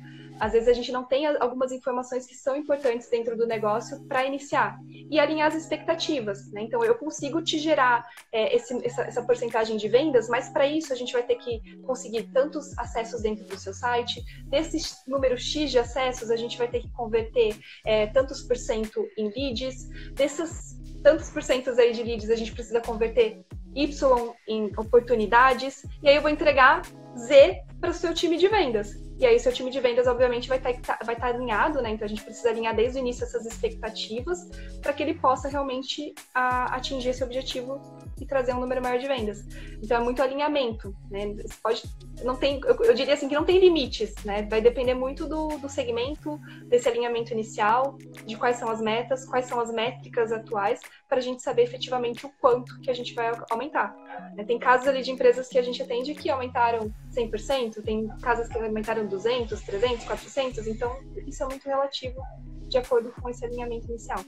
às 0.40 0.52
vezes 0.52 0.68
a 0.68 0.73
gente 0.73 0.90
não 0.90 1.04
tem 1.04 1.26
algumas 1.26 1.70
informações 1.70 2.26
que 2.26 2.35
são 2.35 2.56
importantes 2.56 3.09
dentro 3.11 3.37
do 3.37 3.47
negócio 3.47 4.02
para 4.09 4.25
iniciar. 4.25 4.78
E 5.11 5.20
alinhar 5.20 5.49
as 5.49 5.54
expectativas. 5.54 6.50
Né? 6.50 6.62
Então, 6.62 6.82
eu 6.82 6.94
consigo 6.94 7.42
te 7.42 7.59
gerar 7.59 8.06
é, 8.32 8.56
esse, 8.56 8.75
essa, 8.85 9.02
essa 9.02 9.23
porcentagem 9.23 9.76
de 9.76 9.88
vendas, 9.88 10.28
mas 10.28 10.49
para 10.49 10.66
isso 10.66 10.92
a 10.92 10.97
gente 10.97 11.12
vai 11.12 11.23
ter 11.23 11.37
que 11.37 11.78
conseguir 11.82 12.25
tantos 12.32 12.76
acessos 12.78 13.20
dentro 13.23 13.44
do 13.44 13.59
seu 13.59 13.75
site. 13.75 14.25
Desses 14.47 15.02
número 15.06 15.37
X 15.37 15.70
de 15.70 15.78
acessos, 15.78 16.30
a 16.30 16.37
gente 16.37 16.56
vai 16.56 16.68
ter 16.68 16.80
que 16.80 16.90
converter 16.92 17.56
é, 17.85 18.06
tantos 18.06 18.42
por 18.42 18.56
cento 18.56 19.06
em 19.18 19.30
leads. 19.37 19.88
Desses 20.14 20.78
tantos 21.02 21.30
por 21.30 21.42
cento 21.42 21.70
aí 21.70 21.92
de 21.92 22.02
leads, 22.02 22.30
a 22.30 22.37
gente 22.37 22.52
precisa 22.52 22.80
converter 22.80 23.44
Y 23.75 24.35
em 24.49 24.73
oportunidades. 24.76 25.85
E 26.02 26.09
aí 26.09 26.16
eu 26.16 26.23
vou 26.23 26.30
entregar 26.30 26.82
Z 27.16 27.62
para 27.80 27.90
o 27.90 27.94
seu 27.94 28.14
time 28.14 28.37
de 28.37 28.49
vendas. 28.49 29.09
E 29.20 29.26
aí, 29.26 29.38
seu 29.38 29.52
time 29.52 29.70
de 29.70 29.78
vendas, 29.80 30.06
obviamente, 30.06 30.48
vai 30.48 30.56
estar 30.56 30.72
tá, 30.80 31.04
vai 31.04 31.14
tá 31.14 31.26
alinhado, 31.26 31.82
né? 31.82 31.90
Então, 31.90 32.06
a 32.06 32.08
gente 32.08 32.24
precisa 32.24 32.48
alinhar 32.48 32.74
desde 32.74 32.98
o 32.98 33.00
início 33.00 33.22
essas 33.22 33.44
expectativas 33.44 34.48
para 34.80 34.94
que 34.94 35.02
ele 35.02 35.12
possa 35.12 35.46
realmente 35.46 36.14
a, 36.34 36.74
atingir 36.74 37.10
esse 37.10 37.22
objetivo 37.22 37.78
e 38.20 38.26
trazer 38.26 38.54
um 38.54 38.60
número 38.60 38.82
maior 38.82 38.98
de 38.98 39.06
vendas. 39.06 39.44
Então, 39.82 39.96
é 39.96 40.00
muito 40.00 40.22
alinhamento, 40.22 40.94
né? 41.10 41.34
Você 41.34 41.54
pode, 41.62 41.82
não 42.22 42.36
tem, 42.36 42.60
eu, 42.64 42.76
eu, 42.84 42.94
diria 42.94 43.14
assim 43.14 43.28
que 43.28 43.34
não 43.34 43.44
tem 43.44 43.58
limites, 43.58 44.14
né? 44.24 44.42
Vai 44.42 44.60
depender 44.60 44.94
muito 44.94 45.26
do, 45.26 45.48
do 45.58 45.68
segmento, 45.68 46.38
desse 46.66 46.88
alinhamento 46.88 47.32
inicial, 47.32 47.96
de 48.26 48.36
quais 48.36 48.56
são 48.56 48.68
as 48.68 48.80
metas, 48.80 49.24
quais 49.24 49.46
são 49.46 49.60
as 49.60 49.72
métricas 49.72 50.32
atuais, 50.32 50.80
para 51.08 51.18
a 51.18 51.22
gente 51.22 51.42
saber 51.42 51.62
efetivamente 51.62 52.24
o 52.26 52.30
quanto 52.40 52.80
que 52.80 52.90
a 52.90 52.94
gente 52.94 53.14
vai 53.14 53.32
aumentar. 53.50 53.94
Né? 54.34 54.44
Tem 54.44 54.58
casos 54.58 54.86
ali 54.86 55.02
de 55.02 55.10
empresas 55.10 55.48
que 55.48 55.58
a 55.58 55.62
gente 55.62 55.82
atende 55.82 56.14
que 56.14 56.30
aumentaram 56.30 56.92
100%, 57.12 57.82
tem 57.82 58.06
casas 58.22 58.48
que 58.48 58.58
aumentaram 58.58 59.06
200, 59.06 59.60
300, 59.60 60.04
400, 60.04 60.66
então 60.66 60.96
isso 61.26 61.42
é 61.42 61.46
muito 61.46 61.66
relativo 61.66 62.20
de 62.68 62.78
acordo 62.78 63.12
com 63.20 63.28
esse 63.28 63.44
alinhamento 63.44 63.88
inicial. 63.88 64.20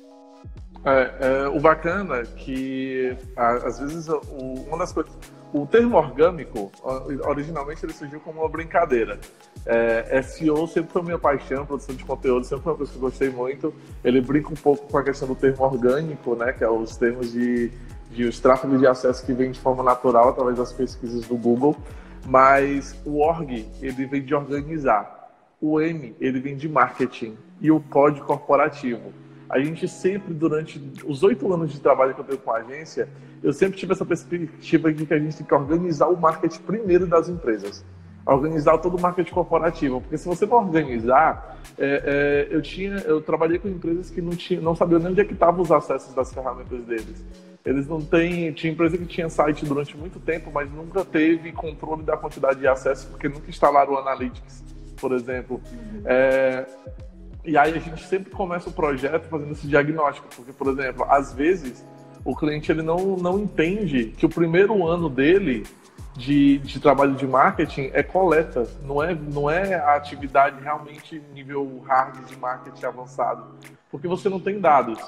É, 0.85 1.45
é, 1.45 1.49
o 1.49 1.61
bacana 1.61 2.17
é 2.17 2.25
que, 2.25 3.17
às 3.37 3.79
vezes, 3.79 4.09
o, 4.09 4.21
uma 4.67 4.79
das 4.79 4.93
coisas. 4.93 5.13
O 5.53 5.67
termo 5.67 5.99
orgânico, 5.99 6.73
originalmente, 7.27 7.85
ele 7.85 7.93
surgiu 7.93 8.19
como 8.21 8.41
uma 8.41 8.49
brincadeira. 8.49 9.21
É, 9.67 10.23
SEO 10.23 10.67
sempre 10.67 10.91
foi 10.91 11.03
minha 11.03 11.19
paixão, 11.19 11.67
produção 11.67 11.95
de 11.95 12.05
conteúdo 12.05 12.45
sempre 12.45 12.65
foi 12.65 12.73
uma 12.73 12.79
coisa 12.79 12.91
que 12.91 12.99
eu 12.99 13.03
gostei 13.03 13.31
muito. 13.31 13.75
Ele 14.03 14.23
brinca 14.23 14.49
um 14.49 14.57
pouco 14.57 14.91
com 14.91 14.97
a 14.97 15.05
questão 15.05 15.29
do 15.29 15.35
termo 15.35 15.63
orgânico, 15.63 16.35
né, 16.35 16.55
que 16.55 16.65
é 16.65 16.71
os 16.71 16.97
termos 16.97 17.31
de, 17.33 17.71
de 18.11 18.25
os 18.25 18.41
tráfegos 18.41 18.81
de 18.81 18.87
acesso 18.87 19.27
que 19.27 19.35
vêm 19.35 19.51
de 19.51 19.61
forma 19.61 19.83
natural 19.83 20.31
através 20.31 20.57
das 20.57 20.73
pesquisas 20.73 21.27
do 21.27 21.37
Google. 21.37 21.77
Mas 22.25 22.97
o 23.05 23.19
org, 23.19 23.69
ele 23.83 24.07
vem 24.07 24.23
de 24.23 24.35
organizar. 24.35 25.31
O 25.61 25.81
M, 25.81 26.17
ele 26.19 26.41
vem 26.41 26.57
de 26.57 26.67
marketing. 26.69 27.37
E 27.61 27.71
o 27.71 27.79
código 27.79 28.25
corporativo. 28.25 29.13
A 29.53 29.61
gente 29.61 29.87
sempre, 29.87 30.33
durante 30.33 30.81
os 31.05 31.23
oito 31.23 31.53
anos 31.53 31.71
de 31.71 31.79
trabalho 31.79 32.15
que 32.15 32.21
eu 32.23 32.25
tenho 32.25 32.39
com 32.39 32.51
a 32.53 32.57
agência, 32.57 33.07
eu 33.43 33.53
sempre 33.53 33.77
tive 33.77 33.93
essa 33.93 34.03
perspectiva 34.03 34.91
de 34.91 35.05
que 35.05 35.13
a 35.13 35.19
gente 35.19 35.37
tem 35.37 35.47
que 35.47 35.55
organizar 35.55 36.09
o 36.09 36.19
marketing 36.19 36.61
primeiro 36.61 37.07
das 37.07 37.29
empresas. 37.29 37.85
Organizar 38.25 38.79
todo 38.79 38.97
o 38.97 39.01
marketing 39.01 39.31
corporativo. 39.31 40.01
Porque 40.01 40.17
se 40.17 40.27
você 40.27 40.47
não 40.47 40.57
organizar, 40.57 41.59
é, 41.77 42.49
é, 42.51 42.57
eu 42.57 42.63
tinha, 42.63 42.97
eu 43.01 43.21
trabalhei 43.21 43.59
com 43.59 43.69
empresas 43.69 44.09
que 44.09 44.23
não, 44.23 44.31
tinha, 44.31 44.59
não 44.59 44.75
sabiam 44.75 44.99
nem 44.99 45.11
onde 45.11 45.21
é 45.21 45.25
que 45.25 45.35
estavam 45.35 45.61
os 45.61 45.71
acessos 45.71 46.15
das 46.15 46.33
ferramentas 46.33 46.83
deles. 46.85 47.23
Eles 47.63 47.87
não 47.87 48.01
têm. 48.01 48.53
Tinha 48.53 48.73
empresa 48.73 48.97
que 48.97 49.05
tinha 49.05 49.29
site 49.29 49.67
durante 49.67 49.95
muito 49.99 50.19
tempo, 50.19 50.51
mas 50.51 50.73
nunca 50.73 51.05
teve 51.05 51.53
controle 51.53 52.05
da 52.05 52.17
quantidade 52.17 52.59
de 52.59 52.67
acessos, 52.67 53.05
porque 53.05 53.29
nunca 53.29 53.51
instalaram 53.51 53.93
o 53.93 53.99
Analytics, 53.99 54.65
por 54.99 55.13
exemplo. 55.13 55.61
Uhum. 55.71 56.03
É, 56.07 56.65
e 57.45 57.57
aí 57.57 57.75
a 57.75 57.79
gente 57.79 58.05
sempre 58.05 58.31
começa 58.31 58.69
o 58.69 58.73
projeto 58.73 59.29
fazendo 59.29 59.53
esse 59.53 59.67
diagnóstico, 59.67 60.29
porque, 60.35 60.53
por 60.53 60.69
exemplo, 60.69 61.05
às 61.09 61.33
vezes 61.33 61.85
o 62.25 62.37
cliente 62.37 62.71
ele 62.71 62.83
não, 62.83 63.17
não 63.17 63.39
entende 63.39 64.15
que 64.17 64.25
o 64.25 64.29
primeiro 64.29 64.87
ano 64.87 65.09
dele 65.09 65.65
de, 66.17 66.59
de 66.59 66.79
trabalho 66.79 67.15
de 67.15 67.27
marketing 67.27 67.91
é 67.93 68.03
coleta, 68.03 68.69
não 68.85 69.03
é, 69.03 69.15
não 69.15 69.51
é 69.51 69.75
a 69.75 69.95
atividade 69.97 70.61
realmente 70.63 71.21
nível 71.35 71.83
hard 71.87 72.25
de 72.27 72.37
marketing 72.37 72.85
avançado, 72.85 73.45
porque 73.91 74.07
você 74.07 74.29
não 74.29 74.39
tem 74.39 74.61
dados. 74.61 74.99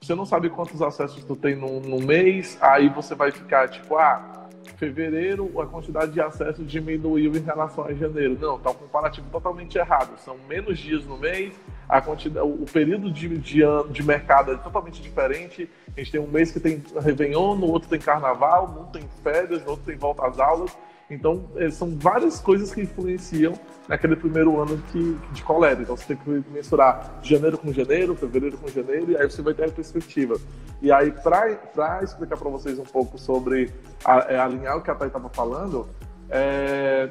Você 0.00 0.14
não 0.14 0.24
sabe 0.24 0.48
quantos 0.48 0.80
acessos 0.80 1.24
tu 1.24 1.34
tem 1.34 1.56
no, 1.56 1.80
no 1.80 2.00
mês, 2.00 2.56
aí 2.60 2.88
você 2.88 3.16
vai 3.16 3.32
ficar 3.32 3.68
tipo, 3.68 3.96
ah, 3.96 4.37
fevereiro 4.76 5.60
a 5.60 5.66
quantidade 5.66 6.12
de 6.12 6.20
acessos 6.20 6.66
diminuiu 6.70 7.34
em 7.36 7.40
relação 7.40 7.84
a 7.84 7.92
janeiro. 7.92 8.36
Não, 8.40 8.56
está 8.56 8.70
um 8.70 8.74
comparativo 8.74 9.26
totalmente 9.30 9.76
errado. 9.76 10.18
São 10.18 10.36
menos 10.48 10.78
dias 10.78 11.04
no 11.04 11.16
mês, 11.16 11.54
a 11.88 12.00
quantidade, 12.00 12.46
o 12.46 12.64
período 12.64 13.10
de, 13.10 13.28
de, 13.38 13.60
de 13.90 14.02
mercado 14.02 14.52
é 14.52 14.56
totalmente 14.56 15.00
diferente. 15.00 15.68
A 15.96 16.00
gente 16.00 16.12
tem 16.12 16.20
um 16.20 16.28
mês 16.28 16.50
que 16.50 16.60
tem 16.60 16.82
Réveillon, 17.00 17.56
no 17.56 17.66
outro 17.66 17.88
tem 17.88 17.98
Carnaval, 17.98 18.68
no 18.68 18.78
outro 18.80 19.00
tem 19.00 19.08
férias, 19.22 19.62
no 19.64 19.70
outro 19.70 19.86
tem 19.86 19.96
volta 19.96 20.26
às 20.26 20.38
aulas. 20.38 20.76
Então, 21.10 21.44
é, 21.56 21.70
são 21.70 21.96
várias 21.96 22.38
coisas 22.38 22.72
que 22.72 22.82
influenciam 22.82 23.54
naquele 23.88 24.14
primeiro 24.14 24.60
ano 24.60 24.76
que, 24.92 25.16
de 25.32 25.42
coleta. 25.42 25.80
Então, 25.80 25.96
você 25.96 26.14
tem 26.14 26.16
que 26.16 26.50
mensurar 26.50 27.18
janeiro 27.22 27.56
com 27.56 27.72
janeiro, 27.72 28.14
fevereiro 28.14 28.58
com 28.58 28.68
janeiro, 28.68 29.12
e 29.12 29.16
aí 29.16 29.28
você 29.28 29.40
vai 29.40 29.54
ter 29.54 29.64
a 29.64 29.70
perspectiva. 29.70 30.36
E 30.82 30.92
aí, 30.92 31.10
para 31.10 32.02
explicar 32.02 32.36
para 32.36 32.50
vocês 32.50 32.78
um 32.78 32.84
pouco 32.84 33.18
sobre 33.18 33.72
a, 34.04 34.18
é, 34.28 34.38
alinhar 34.38 34.76
o 34.76 34.82
que 34.82 34.90
a 34.90 34.94
Thay 34.94 35.08
estava 35.08 35.30
falando, 35.30 35.88
é, 36.28 37.08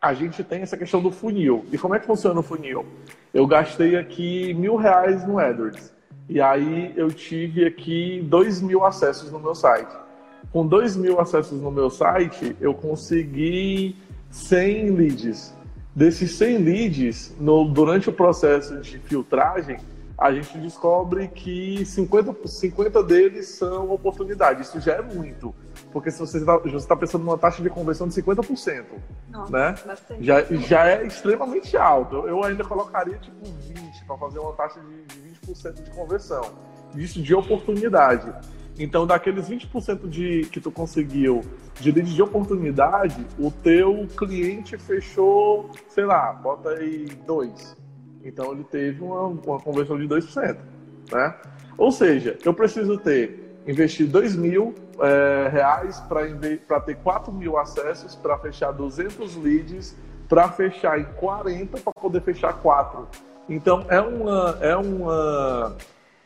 a 0.00 0.12
gente 0.12 0.44
tem 0.44 0.60
essa 0.60 0.76
questão 0.76 1.00
do 1.00 1.10
funil. 1.10 1.64
E 1.72 1.78
como 1.78 1.94
é 1.94 1.98
que 1.98 2.06
funciona 2.06 2.38
o 2.38 2.42
funil? 2.42 2.84
Eu 3.32 3.46
gastei 3.46 3.96
aqui 3.96 4.52
mil 4.52 4.76
reais 4.76 5.26
no 5.26 5.38
AdWords. 5.38 5.92
E 6.28 6.42
aí 6.42 6.92
eu 6.94 7.10
tive 7.10 7.64
aqui 7.64 8.22
dois 8.28 8.60
mil 8.60 8.84
acessos 8.84 9.32
no 9.32 9.38
meu 9.38 9.54
site 9.54 10.07
com 10.52 10.66
2 10.66 10.96
mil 10.96 11.20
acessos 11.20 11.60
no 11.60 11.70
meu 11.70 11.90
site, 11.90 12.56
eu 12.60 12.74
consegui 12.74 13.96
100 14.30 14.90
leads. 14.90 15.54
Desses 15.94 16.32
100 16.32 16.58
leads, 16.58 17.34
no, 17.40 17.64
durante 17.64 18.08
o 18.08 18.12
processo 18.12 18.80
de 18.80 18.98
filtragem, 18.98 19.78
a 20.16 20.32
gente 20.32 20.58
descobre 20.58 21.28
que 21.28 21.84
50, 21.84 22.34
50 22.46 23.02
deles 23.04 23.48
são 23.50 23.90
oportunidades. 23.92 24.68
Isso 24.68 24.80
já 24.80 24.94
é 24.94 25.02
muito. 25.02 25.54
Porque 25.92 26.10
se 26.10 26.18
você 26.18 26.38
está 26.38 26.58
tá 26.88 26.96
pensando 26.96 27.24
numa 27.24 27.38
taxa 27.38 27.62
de 27.62 27.70
conversão 27.70 28.08
de 28.08 28.14
50%, 28.14 28.84
Nossa, 29.30 29.52
né? 29.52 29.74
Já, 30.20 30.42
já 30.42 30.88
é 30.88 31.06
extremamente 31.06 31.76
alto. 31.76 32.16
Eu 32.26 32.42
ainda 32.42 32.64
colocaria 32.64 33.16
tipo 33.18 33.46
20% 33.46 34.06
para 34.06 34.18
fazer 34.18 34.40
uma 34.40 34.52
taxa 34.54 34.80
de, 34.80 35.02
de 35.04 35.52
20% 35.52 35.84
de 35.84 35.90
conversão. 35.92 36.42
Isso 36.96 37.22
de 37.22 37.34
oportunidade. 37.34 38.32
Então, 38.78 39.06
daqueles 39.06 39.48
20% 39.48 40.08
de, 40.08 40.42
que 40.52 40.60
tu 40.60 40.70
conseguiu 40.70 41.42
de 41.80 41.90
lead 41.90 42.14
de 42.14 42.22
oportunidade, 42.22 43.26
o 43.38 43.50
teu 43.50 44.06
cliente 44.16 44.78
fechou, 44.78 45.70
sei 45.88 46.04
lá, 46.04 46.32
bota 46.32 46.70
aí 46.70 47.06
2. 47.26 47.76
Então, 48.24 48.52
ele 48.52 48.64
teve 48.64 49.02
uma, 49.02 49.22
uma 49.22 49.58
conversão 49.58 49.98
de 49.98 50.06
2%. 50.06 50.56
Né? 51.10 51.34
Ou 51.76 51.90
seja, 51.90 52.38
eu 52.44 52.54
preciso 52.54 52.96
ter, 52.98 53.58
investir 53.66 54.06
2 54.06 54.36
mil 54.36 54.74
é, 55.00 55.48
reais 55.50 56.00
para 56.68 56.80
ter 56.80 56.96
4 56.96 57.32
mil 57.32 57.58
acessos, 57.58 58.14
para 58.14 58.38
fechar 58.38 58.70
200 58.70 59.36
leads, 59.36 59.96
para 60.28 60.48
fechar 60.50 61.00
em 61.00 61.04
40, 61.16 61.78
para 61.78 61.92
poder 61.92 62.20
fechar 62.20 62.52
4. 62.52 63.08
Então, 63.48 63.86
é 63.88 64.00
uma, 64.00 64.58
é 64.60 64.76
uma 64.76 65.76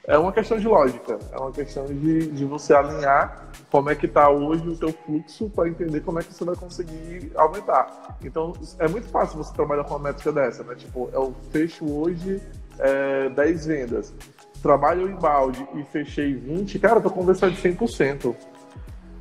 é 0.04 0.18
uma 0.18 0.32
questão 0.32 0.58
de 0.58 0.66
lógica, 0.66 1.18
é 1.30 1.36
uma 1.36 1.52
questão 1.52 1.86
de, 1.86 2.26
de 2.28 2.44
você 2.44 2.74
alinhar 2.74 3.48
como 3.70 3.88
é 3.88 3.94
que 3.94 4.06
está 4.06 4.28
hoje 4.28 4.68
o 4.68 4.76
teu 4.76 4.92
fluxo 4.92 5.48
para 5.50 5.68
entender 5.68 6.00
como 6.00 6.18
é 6.18 6.22
que 6.22 6.34
você 6.34 6.44
vai 6.44 6.56
conseguir 6.56 7.30
aumentar. 7.36 8.18
Então, 8.22 8.52
é 8.78 8.88
muito 8.88 9.06
fácil 9.08 9.38
você 9.38 9.54
trabalhar 9.54 9.84
com 9.84 9.94
uma 9.94 10.00
métrica 10.10 10.32
dessa, 10.32 10.64
né? 10.64 10.74
Tipo, 10.74 11.08
eu 11.12 11.34
fecho 11.52 11.88
hoje 11.88 12.42
é, 12.78 13.28
10 13.28 13.66
vendas, 13.66 14.12
trabalho 14.60 15.08
em 15.08 15.14
balde 15.14 15.66
e 15.74 15.84
fechei 15.84 16.34
20, 16.34 16.78
cara, 16.80 16.96
eu 16.96 17.02
tô 17.02 17.10
conversando 17.10 17.52
de 17.52 17.62
100%. 17.62 18.34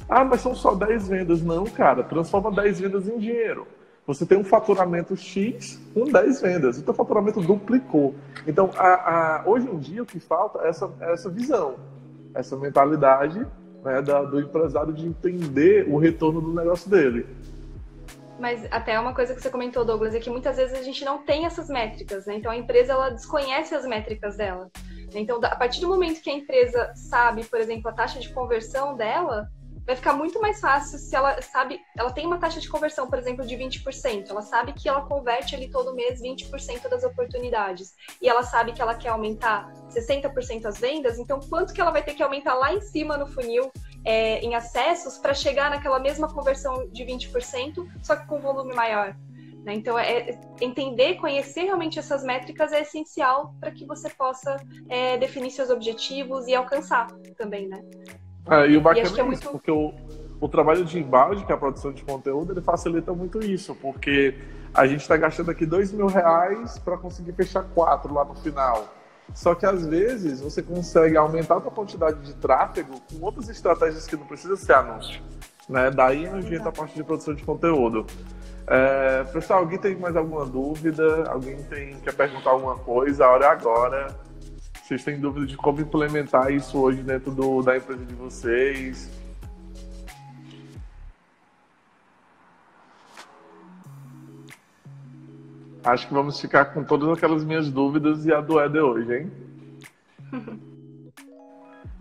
Ah, 0.09 0.25
mas 0.25 0.41
são 0.41 0.55
só 0.55 0.73
10 0.75 1.07
vendas. 1.07 1.41
Não, 1.41 1.63
cara, 1.65 2.03
transforma 2.03 2.51
10 2.51 2.79
vendas 2.79 3.07
em 3.07 3.17
dinheiro. 3.17 3.67
Você 4.05 4.25
tem 4.25 4.37
um 4.37 4.43
faturamento 4.43 5.15
X 5.15 5.79
com 5.93 6.05
10 6.05 6.41
vendas, 6.41 6.77
o 6.77 6.83
teu 6.83 6.93
faturamento 6.93 7.39
duplicou. 7.39 8.15
Então, 8.47 8.71
a, 8.75 9.41
a, 9.41 9.43
hoje 9.45 9.67
em 9.69 9.77
dia, 9.77 10.01
o 10.01 10.05
que 10.05 10.19
falta 10.19 10.59
é 10.63 10.69
essa, 10.69 10.91
é 10.99 11.13
essa 11.13 11.29
visão, 11.29 11.75
essa 12.33 12.57
mentalidade 12.57 13.45
né, 13.83 14.01
da, 14.01 14.23
do 14.23 14.39
empresário 14.39 14.93
de 14.93 15.05
entender 15.05 15.87
o 15.87 15.97
retorno 15.97 16.41
do 16.41 16.53
negócio 16.53 16.89
dele. 16.89 17.27
Mas 18.39 18.67
até 18.71 18.99
uma 18.99 19.13
coisa 19.13 19.35
que 19.35 19.41
você 19.41 19.51
comentou, 19.51 19.85
Douglas, 19.85 20.15
é 20.15 20.19
que 20.19 20.29
muitas 20.29 20.57
vezes 20.57 20.77
a 20.77 20.81
gente 20.81 21.05
não 21.05 21.19
tem 21.19 21.45
essas 21.45 21.69
métricas, 21.69 22.25
né? 22.25 22.35
Então 22.35 22.51
a 22.51 22.57
empresa 22.57 22.93
ela 22.93 23.09
desconhece 23.11 23.75
as 23.75 23.85
métricas 23.85 24.35
dela. 24.35 24.71
Então, 25.13 25.39
a 25.43 25.55
partir 25.55 25.79
do 25.81 25.87
momento 25.87 26.21
que 26.21 26.29
a 26.29 26.33
empresa 26.33 26.91
sabe, 26.95 27.43
por 27.43 27.59
exemplo, 27.59 27.89
a 27.89 27.93
taxa 27.93 28.19
de 28.19 28.29
conversão 28.33 28.95
dela, 28.95 29.47
vai 29.91 29.95
ficar 29.97 30.13
muito 30.13 30.39
mais 30.39 30.59
fácil 30.61 30.97
se 30.97 31.13
ela 31.13 31.41
sabe, 31.41 31.81
ela 31.97 32.11
tem 32.11 32.25
uma 32.25 32.37
taxa 32.37 32.61
de 32.61 32.69
conversão, 32.69 33.07
por 33.07 33.19
exemplo, 33.19 33.45
de 33.45 33.55
20%. 33.55 34.29
Ela 34.29 34.41
sabe 34.41 34.71
que 34.71 34.87
ela 34.87 35.01
converte 35.01 35.53
ali 35.53 35.69
todo 35.69 35.93
mês 35.93 36.21
20% 36.21 36.87
das 36.87 37.03
oportunidades. 37.03 37.93
E 38.21 38.29
ela 38.29 38.41
sabe 38.41 38.71
que 38.71 38.81
ela 38.81 38.95
quer 38.95 39.09
aumentar 39.09 39.69
60% 39.89 40.65
as 40.65 40.79
vendas, 40.79 41.19
então 41.19 41.39
quanto 41.41 41.73
que 41.73 41.81
ela 41.81 41.91
vai 41.91 42.03
ter 42.03 42.13
que 42.13 42.23
aumentar 42.23 42.53
lá 42.53 42.73
em 42.73 42.79
cima 42.79 43.17
no 43.17 43.27
funil 43.27 43.69
é, 44.05 44.39
em 44.39 44.55
acessos 44.55 45.17
para 45.17 45.33
chegar 45.33 45.69
naquela 45.69 45.99
mesma 45.99 46.33
conversão 46.33 46.87
de 46.89 47.03
20%, 47.03 47.85
só 48.01 48.15
que 48.15 48.25
com 48.27 48.39
volume 48.39 48.73
maior? 48.73 49.15
Né? 49.65 49.75
Então, 49.75 49.99
é, 49.99 50.39
entender, 50.61 51.15
conhecer 51.15 51.63
realmente 51.63 51.99
essas 51.99 52.23
métricas 52.23 52.71
é 52.71 52.81
essencial 52.81 53.53
para 53.59 53.71
que 53.71 53.85
você 53.85 54.09
possa 54.09 54.55
é, 54.87 55.17
definir 55.17 55.51
seus 55.51 55.69
objetivos 55.69 56.47
e 56.47 56.55
alcançar 56.55 57.07
também, 57.37 57.67
né? 57.67 57.83
É, 58.49 58.67
e 58.67 58.77
o 58.77 58.81
bacana 58.81 59.07
e 59.07 59.17
é, 59.17 59.19
é 59.19 59.23
muito... 59.23 59.39
isso, 59.39 59.51
porque 59.51 59.71
o, 59.71 59.93
o 60.39 60.47
trabalho 60.47 60.83
de 60.83 60.99
embalde, 60.99 61.45
que 61.45 61.51
é 61.51 61.55
a 61.55 61.57
produção 61.57 61.91
de 61.91 62.03
conteúdo, 62.03 62.53
ele 62.53 62.61
facilita 62.61 63.13
muito 63.13 63.43
isso, 63.43 63.75
porque 63.75 64.35
a 64.73 64.87
gente 64.87 65.01
está 65.01 65.15
gastando 65.17 65.51
aqui 65.51 65.65
dois 65.65 65.91
mil 65.91 66.07
reais 66.07 66.79
para 66.79 66.97
conseguir 66.97 67.33
fechar 67.33 67.63
quatro 67.75 68.13
lá 68.13 68.25
no 68.25 68.35
final. 68.35 68.87
Só 69.33 69.55
que 69.55 69.65
às 69.65 69.85
vezes 69.85 70.41
você 70.41 70.61
consegue 70.61 71.15
aumentar 71.15 71.57
a 71.57 71.61
quantidade 71.61 72.19
de 72.21 72.33
tráfego 72.35 72.99
com 73.09 73.23
outras 73.25 73.47
estratégias 73.49 74.05
que 74.05 74.15
não 74.15 74.25
precisa 74.25 74.55
ser 74.55 74.73
anúncio. 74.73 75.21
Né? 75.69 75.89
Daí 75.89 76.27
a 76.27 76.41
gente 76.41 76.67
a 76.67 76.71
parte 76.71 76.95
de 76.95 77.03
produção 77.03 77.33
de 77.33 77.43
conteúdo. 77.43 78.05
É, 78.67 79.23
pessoal, 79.25 79.59
alguém 79.59 79.77
tem 79.77 79.95
mais 79.95 80.15
alguma 80.15 80.45
dúvida? 80.45 81.29
Alguém 81.29 81.57
tem, 81.63 81.95
quer 81.99 82.13
perguntar 82.13 82.51
alguma 82.51 82.75
coisa? 82.75 83.25
A 83.25 83.29
hora 83.31 83.45
é 83.45 83.49
agora. 83.49 84.07
Vocês 84.91 85.05
têm 85.05 85.17
dúvida 85.17 85.45
de 85.45 85.55
como 85.55 85.79
implementar 85.79 86.51
isso 86.51 86.77
hoje 86.77 87.01
dentro 87.01 87.31
do, 87.31 87.61
da 87.61 87.77
empresa 87.77 88.05
de 88.05 88.13
vocês? 88.13 89.09
Acho 95.81 96.05
que 96.05 96.13
vamos 96.13 96.41
ficar 96.41 96.65
com 96.73 96.83
todas 96.83 97.07
aquelas 97.17 97.45
minhas 97.45 97.71
dúvidas 97.71 98.25
e 98.25 98.33
a 98.33 98.41
do 98.41 98.59
Eder 98.59 98.83
hoje, 98.83 99.17
hein? 99.17 99.31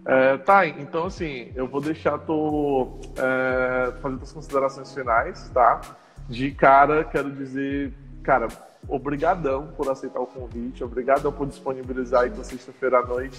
é, 0.04 0.36
tá, 0.38 0.66
então 0.66 1.04
assim, 1.04 1.52
eu 1.54 1.68
vou 1.68 1.80
deixar 1.80 2.18
tu 2.18 2.98
é, 3.16 3.92
fazendo 4.00 4.24
as 4.24 4.32
considerações 4.32 4.92
finais, 4.92 5.48
tá? 5.50 5.80
De 6.28 6.50
cara, 6.50 7.04
quero 7.04 7.30
dizer, 7.30 7.94
cara, 8.24 8.48
obrigadão 8.88 9.68
por 9.76 9.88
aceitar 9.90 10.20
o 10.20 10.26
convite, 10.26 10.82
obrigadão 10.82 11.32
por 11.32 11.46
disponibilizar 11.46 12.22
aí 12.22 12.30
com 12.30 12.42
sexta-feira 12.42 12.98
à 12.98 13.06
noite, 13.06 13.38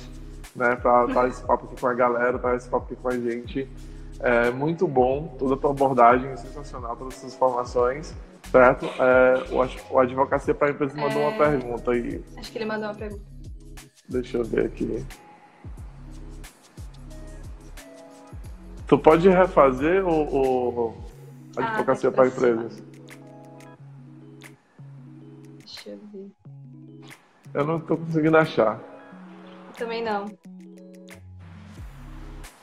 né, 0.55 0.75
para 0.75 1.05
dar 1.13 1.27
esse 1.27 1.43
papo 1.43 1.65
aqui 1.65 1.79
com 1.79 1.87
a 1.87 1.93
galera, 1.93 2.37
dar 2.37 2.55
esse 2.55 2.69
papo 2.69 2.85
aqui 2.85 2.95
com 2.95 3.09
a 3.09 3.17
gente. 3.17 3.69
É 4.19 4.51
muito 4.51 4.87
bom, 4.87 5.35
toda 5.39 5.55
a 5.55 5.57
tua 5.57 5.71
abordagem, 5.71 6.35
sensacional, 6.37 6.95
todas 6.95 7.15
essas 7.15 7.33
informações. 7.33 8.15
Certo? 8.51 8.85
É, 8.85 9.45
o, 9.51 9.93
o 9.93 9.99
Advocacia 9.99 10.53
para 10.53 10.67
a 10.67 10.71
Empresa 10.71 10.95
mandou 10.95 11.21
é... 11.21 11.27
uma 11.27 11.37
pergunta 11.37 11.91
aí. 11.91 12.23
Acho 12.37 12.51
que 12.51 12.57
ele 12.57 12.65
mandou 12.65 12.89
uma 12.89 12.95
pergunta. 12.95 13.23
Deixa 14.09 14.37
eu 14.37 14.43
ver 14.43 14.65
aqui. 14.65 15.05
Tu 18.87 18.97
pode 18.97 19.29
refazer 19.29 20.05
o, 20.05 20.89
o 20.89 20.93
Advocacia 21.55 22.09
ah, 22.09 22.11
para 22.11 22.27
Empresas? 22.27 22.83
Eu 27.53 27.65
não 27.65 27.77
estou 27.77 27.97
conseguindo 27.97 28.37
achar. 28.37 28.79
Também 29.77 30.03
não. 30.03 30.25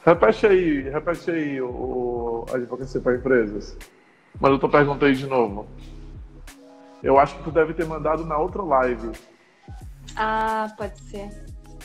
Repete 0.04 0.46
aí, 0.46 0.80
repete 0.88 1.30
aí 1.30 1.60
o, 1.60 1.68
o 1.68 2.46
Advocacia 2.54 3.00
para 3.00 3.16
Empresas. 3.16 3.76
Mas 4.40 4.52
eu 4.52 4.58
tô 4.58 4.68
perguntando 4.68 5.12
de 5.12 5.26
novo. 5.26 5.68
Eu 7.02 7.18
acho 7.18 7.36
que 7.36 7.44
tu 7.44 7.50
deve 7.50 7.74
ter 7.74 7.84
mandado 7.84 8.24
na 8.24 8.38
outra 8.38 8.62
live. 8.62 9.12
Ah, 10.16 10.72
pode 10.76 10.98
ser. 11.00 11.28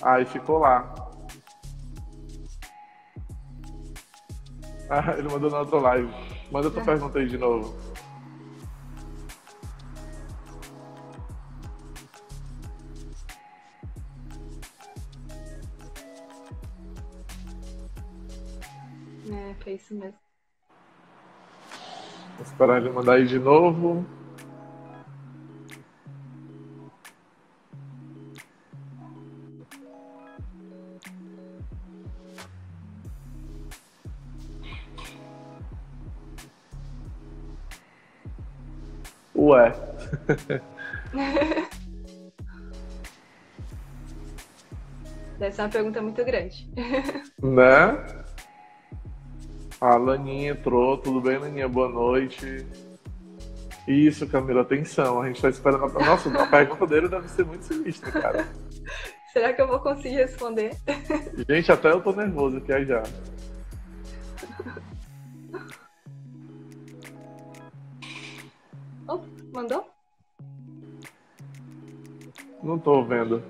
Aí 0.02 0.26
ficou 0.26 0.60
lá. 0.60 0.94
Ah, 4.90 5.16
ele 5.18 5.30
mandou 5.30 5.50
na 5.50 5.60
outra 5.60 5.80
live. 5.80 6.14
Manda 6.52 6.70
tua 6.70 6.82
é. 6.82 6.86
pergunta 6.86 7.20
aí 7.20 7.28
de 7.28 7.38
novo. 7.38 7.76
É, 19.66 19.72
isso 19.72 19.96
mesmo. 19.96 20.18
Vou 22.38 22.46
esperar 22.46 22.82
ele 22.82 22.90
mandar 22.90 23.14
aí 23.14 23.26
de 23.26 23.40
novo. 23.40 24.06
Ué. 39.36 39.74
Deve 45.38 45.52
ser 45.52 45.62
uma 45.62 45.70
pergunta 45.70 46.02
muito 46.02 46.24
grande. 46.24 46.70
Né? 47.42 48.23
A 49.84 49.98
Laninha 49.98 50.52
entrou, 50.52 50.98
tudo 50.98 51.20
bem, 51.20 51.38
Laninha? 51.38 51.68
Boa 51.68 51.90
noite. 51.90 52.66
Isso, 53.86 54.26
Camila, 54.26 54.62
atenção. 54.62 55.22
A 55.22 55.28
gente 55.28 55.42
tá 55.42 55.50
esperando. 55.50 55.84
A... 55.84 56.06
Nossa, 56.06 56.30
a 56.42 56.48
pergunta 56.48 56.88
dele 56.88 57.10
deve 57.10 57.28
ser 57.28 57.44
muito 57.44 57.66
sinistra, 57.66 58.10
cara. 58.10 58.48
Será 59.34 59.52
que 59.52 59.62
eu 59.62 59.68
vou 59.68 59.82
conseguir 59.82 60.16
responder? 60.16 60.72
Gente, 61.50 61.70
até 61.70 61.92
eu 61.92 62.00
tô 62.00 62.14
nervoso 62.14 62.60
aqui 62.60 62.86
já. 62.86 63.04
Oh, 69.06 69.20
mandou? 69.54 69.86
Não 72.64 72.80
tô 72.80 73.04
vendo. 73.04 73.44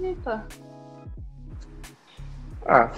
Epa. 0.00 0.46
Ah, 2.64 2.90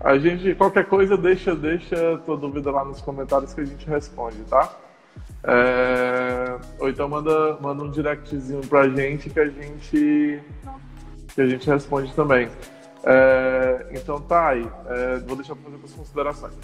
a 0.00 0.18
gente, 0.18 0.54
qualquer 0.54 0.86
coisa, 0.86 1.16
deixa, 1.16 1.54
deixa 1.54 2.18
tua 2.24 2.36
dúvida 2.36 2.70
lá 2.70 2.84
nos 2.84 3.00
comentários 3.00 3.54
que 3.54 3.60
a 3.60 3.64
gente 3.64 3.86
responde, 3.86 4.42
tá? 4.44 4.76
É, 5.44 6.58
ou 6.78 6.88
então 6.88 7.08
manda, 7.08 7.58
manda 7.60 7.84
um 7.84 7.90
directzinho 7.90 8.60
pra 8.66 8.88
gente 8.88 9.30
que 9.30 9.40
a 9.40 9.46
gente, 9.46 10.42
que 11.34 11.40
a 11.40 11.46
gente 11.46 11.68
responde 11.68 12.12
também. 12.14 12.48
É, 13.04 13.88
então 13.92 14.20
tá 14.20 14.48
aí, 14.48 14.66
é, 14.86 15.18
vou 15.18 15.36
deixar 15.36 15.54
pra 15.54 15.70
fazer 15.70 15.84
as 15.84 15.92
considerações. 15.92 16.54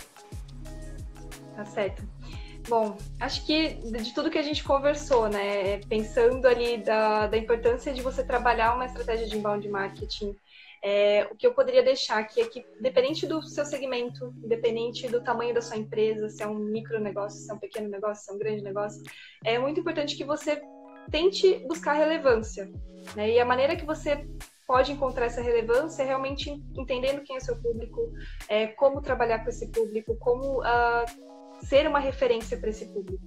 Tá 1.55 1.65
certo. 1.67 2.03
Bom, 2.69 2.97
acho 3.19 3.45
que 3.47 3.75
de 3.75 4.15
tudo 4.15 4.31
que 4.31 4.39
a 4.39 4.43
gente 4.43 4.63
conversou, 4.65 5.29
né, 5.29 5.79
pensando 5.89 6.47
ali 6.47 6.79
da, 6.79 7.27
da 7.27 7.37
importância 7.37 7.93
de 7.93 8.03
você 8.03 8.23
trabalhar 8.23 8.75
uma 8.75 8.87
estratégia 8.87 9.27
de 9.27 9.37
inbound 9.37 9.69
marketing 9.69 10.37
é, 10.83 11.29
o 11.31 11.37
que 11.37 11.47
eu 11.47 11.53
poderia 11.53 11.83
deixar 11.83 12.19
aqui 12.19 12.41
é 12.41 12.47
que, 12.47 12.65
independente 12.79 13.27
do 13.27 13.43
seu 13.43 13.65
segmento, 13.65 14.35
independente 14.43 15.09
do 15.09 15.23
tamanho 15.23 15.55
da 15.55 15.61
sua 15.61 15.77
empresa, 15.77 16.29
se 16.29 16.43
é 16.43 16.47
um 16.47 16.59
micro 16.59 16.99
negócio, 16.99 17.41
se 17.41 17.51
é 17.51 17.55
um 17.55 17.59
pequeno 17.59 17.89
negócio, 17.89 18.25
se 18.25 18.31
é 18.31 18.35
um 18.35 18.39
grande 18.39 18.63
negócio, 18.63 19.03
é 19.45 19.59
muito 19.59 19.81
importante 19.81 20.17
que 20.17 20.25
você 20.25 20.63
tente 21.11 21.59
buscar 21.67 21.93
relevância. 21.93 22.71
Né? 23.15 23.33
E 23.33 23.41
a 23.41 23.45
maneira 23.45 23.77
que 23.77 23.85
você 23.85 24.27
pode 24.67 24.93
encontrar 24.93 25.27
essa 25.27 25.43
relevância 25.43 26.03
é 26.03 26.07
realmente 26.07 26.51
entendendo 26.75 27.23
quem 27.23 27.37
é 27.37 27.41
seu 27.41 27.57
público, 27.57 28.13
é, 28.49 28.69
como 28.69 29.03
trabalhar 29.03 29.41
com 29.41 29.51
esse 29.51 29.69
público, 29.69 30.17
como 30.17 30.61
uh, 30.61 31.05
ser 31.63 31.87
uma 31.87 31.99
referência 31.99 32.57
para 32.59 32.71
esse 32.71 32.87
público. 32.87 33.23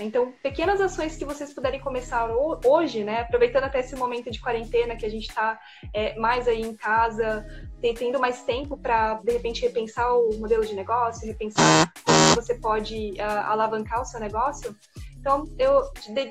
Então, 0.00 0.32
pequenas 0.42 0.80
ações 0.80 1.16
que 1.16 1.24
vocês 1.24 1.52
puderem 1.52 1.80
começar 1.80 2.28
hoje, 2.64 3.04
né? 3.04 3.20
Aproveitando 3.20 3.64
até 3.64 3.80
esse 3.80 3.94
momento 3.94 4.30
de 4.30 4.40
quarentena 4.40 4.96
que 4.96 5.04
a 5.04 5.08
gente 5.08 5.28
está 5.28 5.60
é, 5.92 6.16
mais 6.18 6.48
aí 6.48 6.62
em 6.62 6.74
casa, 6.74 7.46
tendo 7.80 8.18
mais 8.18 8.42
tempo 8.42 8.76
para, 8.76 9.14
de 9.14 9.32
repente, 9.32 9.62
repensar 9.62 10.10
o 10.14 10.38
modelo 10.38 10.64
de 10.64 10.74
negócio, 10.74 11.26
repensar 11.26 11.92
como 12.04 12.34
você 12.34 12.54
pode 12.54 13.12
uh, 13.12 13.50
alavancar 13.50 14.00
o 14.00 14.04
seu 14.04 14.18
negócio. 14.18 14.74
Então, 15.18 15.44
eu 15.58 15.82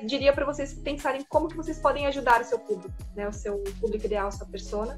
diria 0.04 0.32
para 0.32 0.44
vocês 0.44 0.74
pensarem 0.74 1.24
como 1.28 1.48
que 1.48 1.56
vocês 1.56 1.78
podem 1.78 2.06
ajudar 2.06 2.40
o 2.40 2.44
seu 2.44 2.58
público, 2.58 2.94
né? 3.14 3.28
O 3.28 3.32
seu 3.32 3.62
público 3.80 4.06
ideal, 4.06 4.28
a 4.28 4.32
sua 4.32 4.46
persona. 4.46 4.96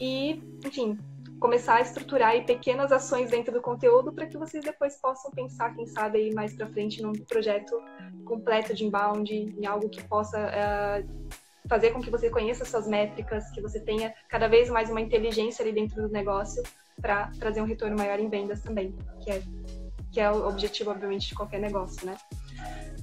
E, 0.00 0.42
enfim, 0.64 0.98
começar 1.44 1.74
a 1.74 1.82
estruturar 1.82 2.30
aí 2.30 2.42
pequenas 2.42 2.90
ações 2.90 3.28
dentro 3.28 3.52
do 3.52 3.60
conteúdo 3.60 4.10
para 4.10 4.24
que 4.24 4.38
vocês 4.38 4.64
depois 4.64 4.96
possam 4.96 5.30
pensar, 5.30 5.74
quem 5.74 5.86
sabe, 5.86 6.16
aí 6.16 6.34
mais 6.34 6.54
para 6.54 6.66
frente 6.68 7.02
num 7.02 7.12
projeto 7.12 7.78
completo 8.24 8.72
de 8.72 8.82
inbound, 8.82 9.30
em 9.30 9.66
algo 9.66 9.90
que 9.90 10.02
possa 10.04 10.38
uh, 10.38 11.28
fazer 11.68 11.90
com 11.90 12.00
que 12.00 12.10
você 12.10 12.30
conheça 12.30 12.64
suas 12.64 12.88
métricas, 12.88 13.50
que 13.50 13.60
você 13.60 13.78
tenha 13.78 14.14
cada 14.26 14.48
vez 14.48 14.70
mais 14.70 14.88
uma 14.88 15.02
inteligência 15.02 15.62
ali 15.62 15.70
dentro 15.70 16.00
do 16.00 16.08
negócio 16.08 16.62
para 16.98 17.30
trazer 17.38 17.60
um 17.60 17.66
retorno 17.66 17.94
maior 17.94 18.18
em 18.18 18.30
vendas 18.30 18.62
também, 18.62 18.96
que 19.22 19.30
é, 19.30 19.42
que 20.10 20.20
é 20.22 20.30
o 20.30 20.48
objetivo, 20.48 20.92
obviamente, 20.92 21.28
de 21.28 21.34
qualquer 21.34 21.60
negócio, 21.60 22.06
né? 22.06 22.16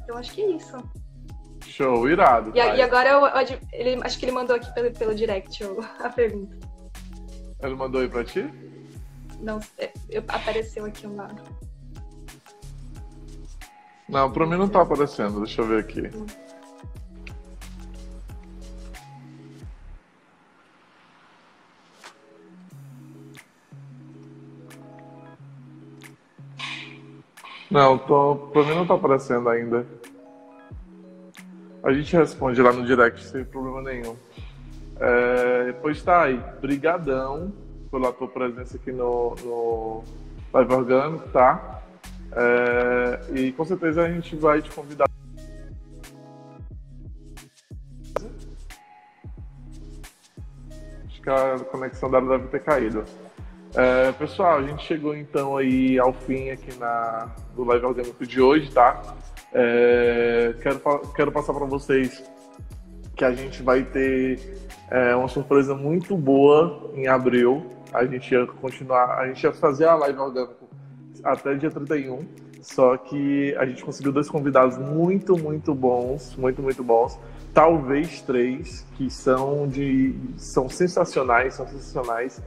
Então, 0.03 0.17
acho 0.17 0.33
que 0.33 0.41
é 0.41 0.49
isso. 0.49 0.77
Show, 1.67 2.09
irado. 2.09 2.51
E, 2.55 2.57
e 2.57 2.81
agora, 2.81 3.07
eu, 3.07 3.21
ele, 3.71 4.01
acho 4.03 4.17
que 4.17 4.25
ele 4.25 4.31
mandou 4.31 4.55
aqui 4.55 4.73
pelo, 4.73 4.91
pelo 4.91 5.13
direct 5.13 5.63
a 5.99 6.09
pergunta. 6.09 6.70
Ele 7.61 7.75
mandou 7.75 8.01
aí 8.01 8.09
pra 8.09 8.23
ti? 8.23 8.49
Não, 9.39 9.59
é, 9.77 9.91
eu, 10.09 10.23
apareceu 10.27 10.85
aqui 10.85 11.05
uma. 11.05 11.27
Não, 14.09 14.31
pra 14.31 14.45
mim 14.45 14.57
não 14.57 14.67
tá 14.67 14.81
aparecendo, 14.81 15.39
deixa 15.39 15.61
eu 15.61 15.67
ver 15.67 15.79
aqui. 15.79 16.01
Hum. 16.15 16.25
Não, 27.71 27.97
tô, 27.97 28.35
pra 28.51 28.63
mim 28.63 28.75
não 28.75 28.85
tá 28.85 28.95
aparecendo 28.95 29.47
ainda. 29.47 29.87
A 31.81 31.93
gente 31.93 32.15
responde 32.17 32.61
lá 32.61 32.73
no 32.73 32.85
direct 32.85 33.23
sem 33.23 33.45
problema 33.45 33.81
nenhum. 33.81 34.17
É, 35.03 35.73
pois 35.81 36.03
tá 36.03 36.25
aí, 36.25 36.39
brigadão 36.61 37.51
pela 37.89 38.13
tua 38.13 38.27
presença 38.27 38.77
aqui 38.77 38.91
no, 38.91 39.35
no 39.43 40.03
Live 40.53 40.73
Orgânico, 40.73 41.27
tá? 41.29 41.81
É, 42.33 43.19
e 43.33 43.51
com 43.51 43.65
certeza 43.65 44.03
a 44.03 44.09
gente 44.09 44.35
vai 44.35 44.61
te 44.61 44.69
convidar. 44.69 45.09
Acho 51.07 51.21
que 51.21 51.29
a 51.29 51.59
conexão 51.71 52.11
dela 52.11 52.37
deve 52.37 52.49
ter 52.49 52.59
caído. 52.59 53.03
É, 53.73 54.11
pessoal, 54.11 54.59
a 54.59 54.61
gente 54.61 54.83
chegou 54.85 55.15
então 55.15 55.57
aí 55.57 55.97
ao 55.97 56.13
fim 56.13 56.51
aqui 56.51 56.77
na, 56.77 57.33
do 57.55 57.63
live 57.63 57.85
orgânico 57.85 58.25
de 58.25 58.39
hoje, 58.39 58.69
tá? 58.71 59.01
É, 59.51 60.53
quero, 60.61 60.79
quero 61.15 61.31
passar 61.31 61.53
para 61.53 61.65
vocês 61.65 62.23
que 63.15 63.25
a 63.25 63.33
gente 63.33 63.63
vai 63.63 63.83
ter 63.83 64.60
é, 64.91 65.15
uma 65.15 65.29
surpresa 65.29 65.73
muito 65.73 66.17
boa 66.17 66.91
em 66.93 67.07
abril. 67.07 67.65
A 67.93 68.05
gente 68.05 68.33
ia 68.33 68.45
continuar, 68.45 69.17
a 69.17 69.27
gente 69.27 69.41
ia 69.41 69.53
fazer 69.53 69.85
a 69.85 69.95
live 69.95 70.19
orgânico 70.19 70.69
até 71.23 71.55
dia 71.55 71.71
31, 71.71 72.27
só 72.61 72.97
que 72.97 73.55
a 73.57 73.65
gente 73.65 73.83
conseguiu 73.83 74.11
dois 74.11 74.29
convidados 74.29 74.77
muito, 74.77 75.37
muito 75.37 75.73
bons, 75.73 76.35
muito, 76.35 76.61
muito 76.61 76.83
bons. 76.83 77.17
Talvez 77.53 78.21
três, 78.21 78.85
que 78.95 79.09
são 79.09 79.67
de. 79.67 80.15
são 80.37 80.69
sensacionais, 80.69 81.53
são 81.53 81.67
sensacionais 81.67 82.41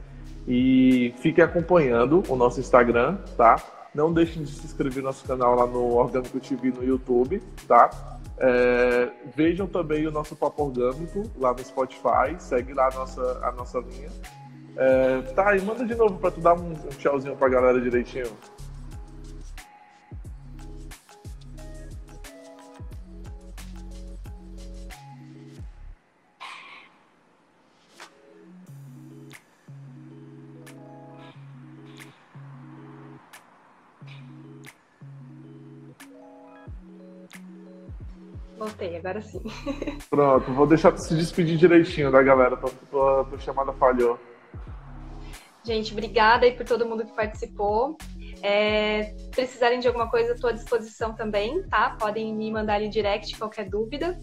e 0.47 1.13
fiquem 1.17 1.43
acompanhando 1.43 2.23
o 2.29 2.35
nosso 2.35 2.59
Instagram, 2.59 3.17
tá? 3.35 3.55
Não 3.93 4.13
deixem 4.13 4.43
de 4.43 4.51
se 4.51 4.65
inscrever 4.65 4.97
no 4.97 5.09
nosso 5.09 5.25
canal 5.25 5.55
lá 5.55 5.65
no 5.65 5.95
Orgânico 5.95 6.39
TV 6.39 6.69
no 6.69 6.83
YouTube, 6.83 7.41
tá? 7.67 7.89
É, 8.37 9.11
vejam 9.33 9.65
também 9.65 10.05
o 10.05 10.11
nosso 10.11 10.35
Papo 10.35 10.63
Orgânico 10.63 11.23
lá 11.37 11.53
no 11.53 11.59
Spotify, 11.59 12.35
segue 12.37 12.73
lá 12.73 12.87
a 12.87 12.91
nossa, 12.91 13.39
a 13.43 13.51
nossa 13.51 13.79
linha. 13.79 14.09
É, 14.77 15.21
tá, 15.33 15.55
e 15.55 15.61
manda 15.61 15.85
de 15.85 15.95
novo 15.95 16.17
para 16.17 16.31
tu 16.31 16.41
dar 16.41 16.53
um, 16.53 16.71
um 16.71 16.89
tchauzinho 16.97 17.35
pra 17.37 17.47
galera 17.47 17.79
direitinho. 17.79 18.27
Agora 39.05 39.21
sim. 39.21 39.41
Pronto, 40.09 40.51
vou 40.51 40.65
deixar 40.65 40.91
tu 40.91 41.01
se 41.01 41.15
despedir 41.15 41.57
direitinho 41.57 42.11
da 42.11 42.23
galera, 42.23 42.57
tua, 42.57 42.71
tua, 42.89 43.25
tua 43.25 43.39
chamada 43.39 43.71
falhou. 43.73 44.19
Gente, 45.63 45.93
obrigada 45.93 46.45
aí 46.45 46.51
por 46.51 46.65
todo 46.65 46.85
mundo 46.85 47.05
que 47.05 47.15
participou. 47.15 47.97
É, 48.41 49.15
precisarem 49.31 49.79
de 49.79 49.87
alguma 49.87 50.09
coisa, 50.09 50.33
estou 50.33 50.49
à 50.49 50.53
disposição 50.53 51.13
também, 51.13 51.63
tá? 51.67 51.95
Podem 51.99 52.35
me 52.35 52.51
mandar 52.51 52.75
ali 52.75 52.87
direct 52.87 53.37
qualquer 53.37 53.67
dúvida. 53.67 54.19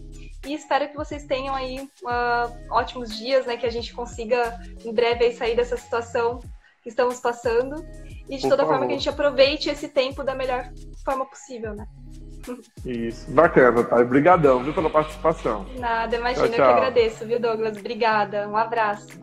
E 0.46 0.54
espero 0.54 0.88
que 0.88 0.96
vocês 0.96 1.24
tenham 1.24 1.54
aí 1.54 1.80
uh, 1.80 2.72
ótimos 2.74 3.16
dias, 3.16 3.46
né? 3.46 3.56
Que 3.56 3.66
a 3.66 3.70
gente 3.70 3.92
consiga 3.92 4.56
em 4.84 4.92
breve 4.92 5.32
sair 5.32 5.56
dessa 5.56 5.76
situação 5.76 6.38
que 6.82 6.88
estamos 6.88 7.18
passando. 7.18 7.74
E 8.28 8.36
de 8.36 8.42
por 8.42 8.50
toda 8.50 8.62
favor. 8.62 8.74
forma 8.74 8.86
que 8.86 8.92
a 8.92 8.96
gente 8.96 9.08
aproveite 9.08 9.68
esse 9.68 9.88
tempo 9.88 10.22
da 10.22 10.34
melhor 10.34 10.70
forma 11.04 11.26
possível, 11.26 11.74
né? 11.74 11.86
Isso, 12.84 13.30
bacana, 13.30 13.84
tá? 13.84 13.96
Obrigadão, 13.96 14.62
viu, 14.62 14.74
pela 14.74 14.90
participação. 14.90 15.66
Nada, 15.78 16.16
imagina, 16.16 16.48
tchau, 16.48 16.56
tchau. 16.56 16.66
eu 16.66 16.74
que 16.74 16.80
agradeço, 16.80 17.26
viu, 17.26 17.40
Douglas? 17.40 17.76
Obrigada, 17.76 18.48
um 18.48 18.56
abraço. 18.56 19.20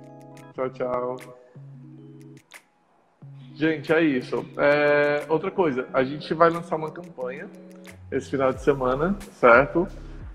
Tchau, 0.54 0.70
tchau. 0.70 1.18
Gente, 3.54 3.92
é 3.92 4.02
isso. 4.02 4.46
É... 4.58 5.26
Outra 5.28 5.52
coisa, 5.52 5.88
a 5.94 6.04
gente 6.04 6.34
vai 6.34 6.50
lançar 6.50 6.78
uma 6.78 6.92
campanha 6.92 7.50
esse 8.10 8.30
final 8.30 8.54
de 8.54 8.64
semana, 8.64 9.18
certo? 9.34 9.86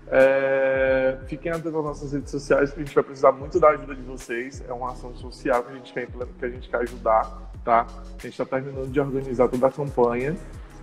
É... 0.07 1.17
Fiquem 1.27 1.51
atentos 1.51 1.75
às 1.75 1.83
nossas 1.83 2.13
redes 2.13 2.29
sociais, 2.29 2.69
porque 2.69 2.83
a 2.83 2.85
gente 2.85 2.93
vai 2.93 3.03
precisar 3.03 3.31
muito 3.31 3.59
da 3.59 3.69
ajuda 3.69 3.95
de 3.95 4.03
vocês. 4.03 4.63
É 4.67 4.71
uma 4.71 4.91
ação 4.91 5.15
social 5.15 5.63
que 5.63 5.71
a 5.71 5.75
gente 5.75 5.91
quer, 5.91 6.07
que 6.07 6.45
a 6.45 6.49
gente 6.49 6.69
quer 6.69 6.77
ajudar, 6.81 7.51
tá? 7.63 7.87
A 8.05 8.21
gente 8.21 8.29
está 8.39 8.45
terminando 8.45 8.91
de 8.91 8.99
organizar 8.99 9.47
toda 9.47 9.67
a 9.67 9.71
campanha, 9.71 10.35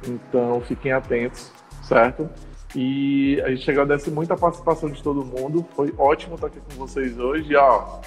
então 0.04 0.60
fiquem 0.62 0.90
atentos 0.90 1.52
certo? 1.82 2.28
E 2.74 3.40
a 3.42 3.50
gente 3.50 3.70
agradece 3.70 4.10
muito 4.10 4.32
a 4.32 4.36
participação 4.36 4.90
de 4.90 5.02
todo 5.02 5.24
mundo. 5.24 5.66
Foi 5.76 5.92
ótimo 5.98 6.36
estar 6.36 6.46
aqui 6.46 6.58
com 6.60 6.86
vocês 6.86 7.18
hoje. 7.18 7.52
E, 7.52 7.56
ó, 7.56 8.00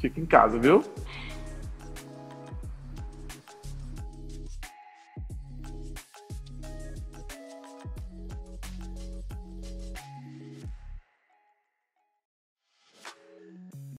fica 0.00 0.20
em 0.20 0.26
casa, 0.26 0.58
viu? 0.58 0.84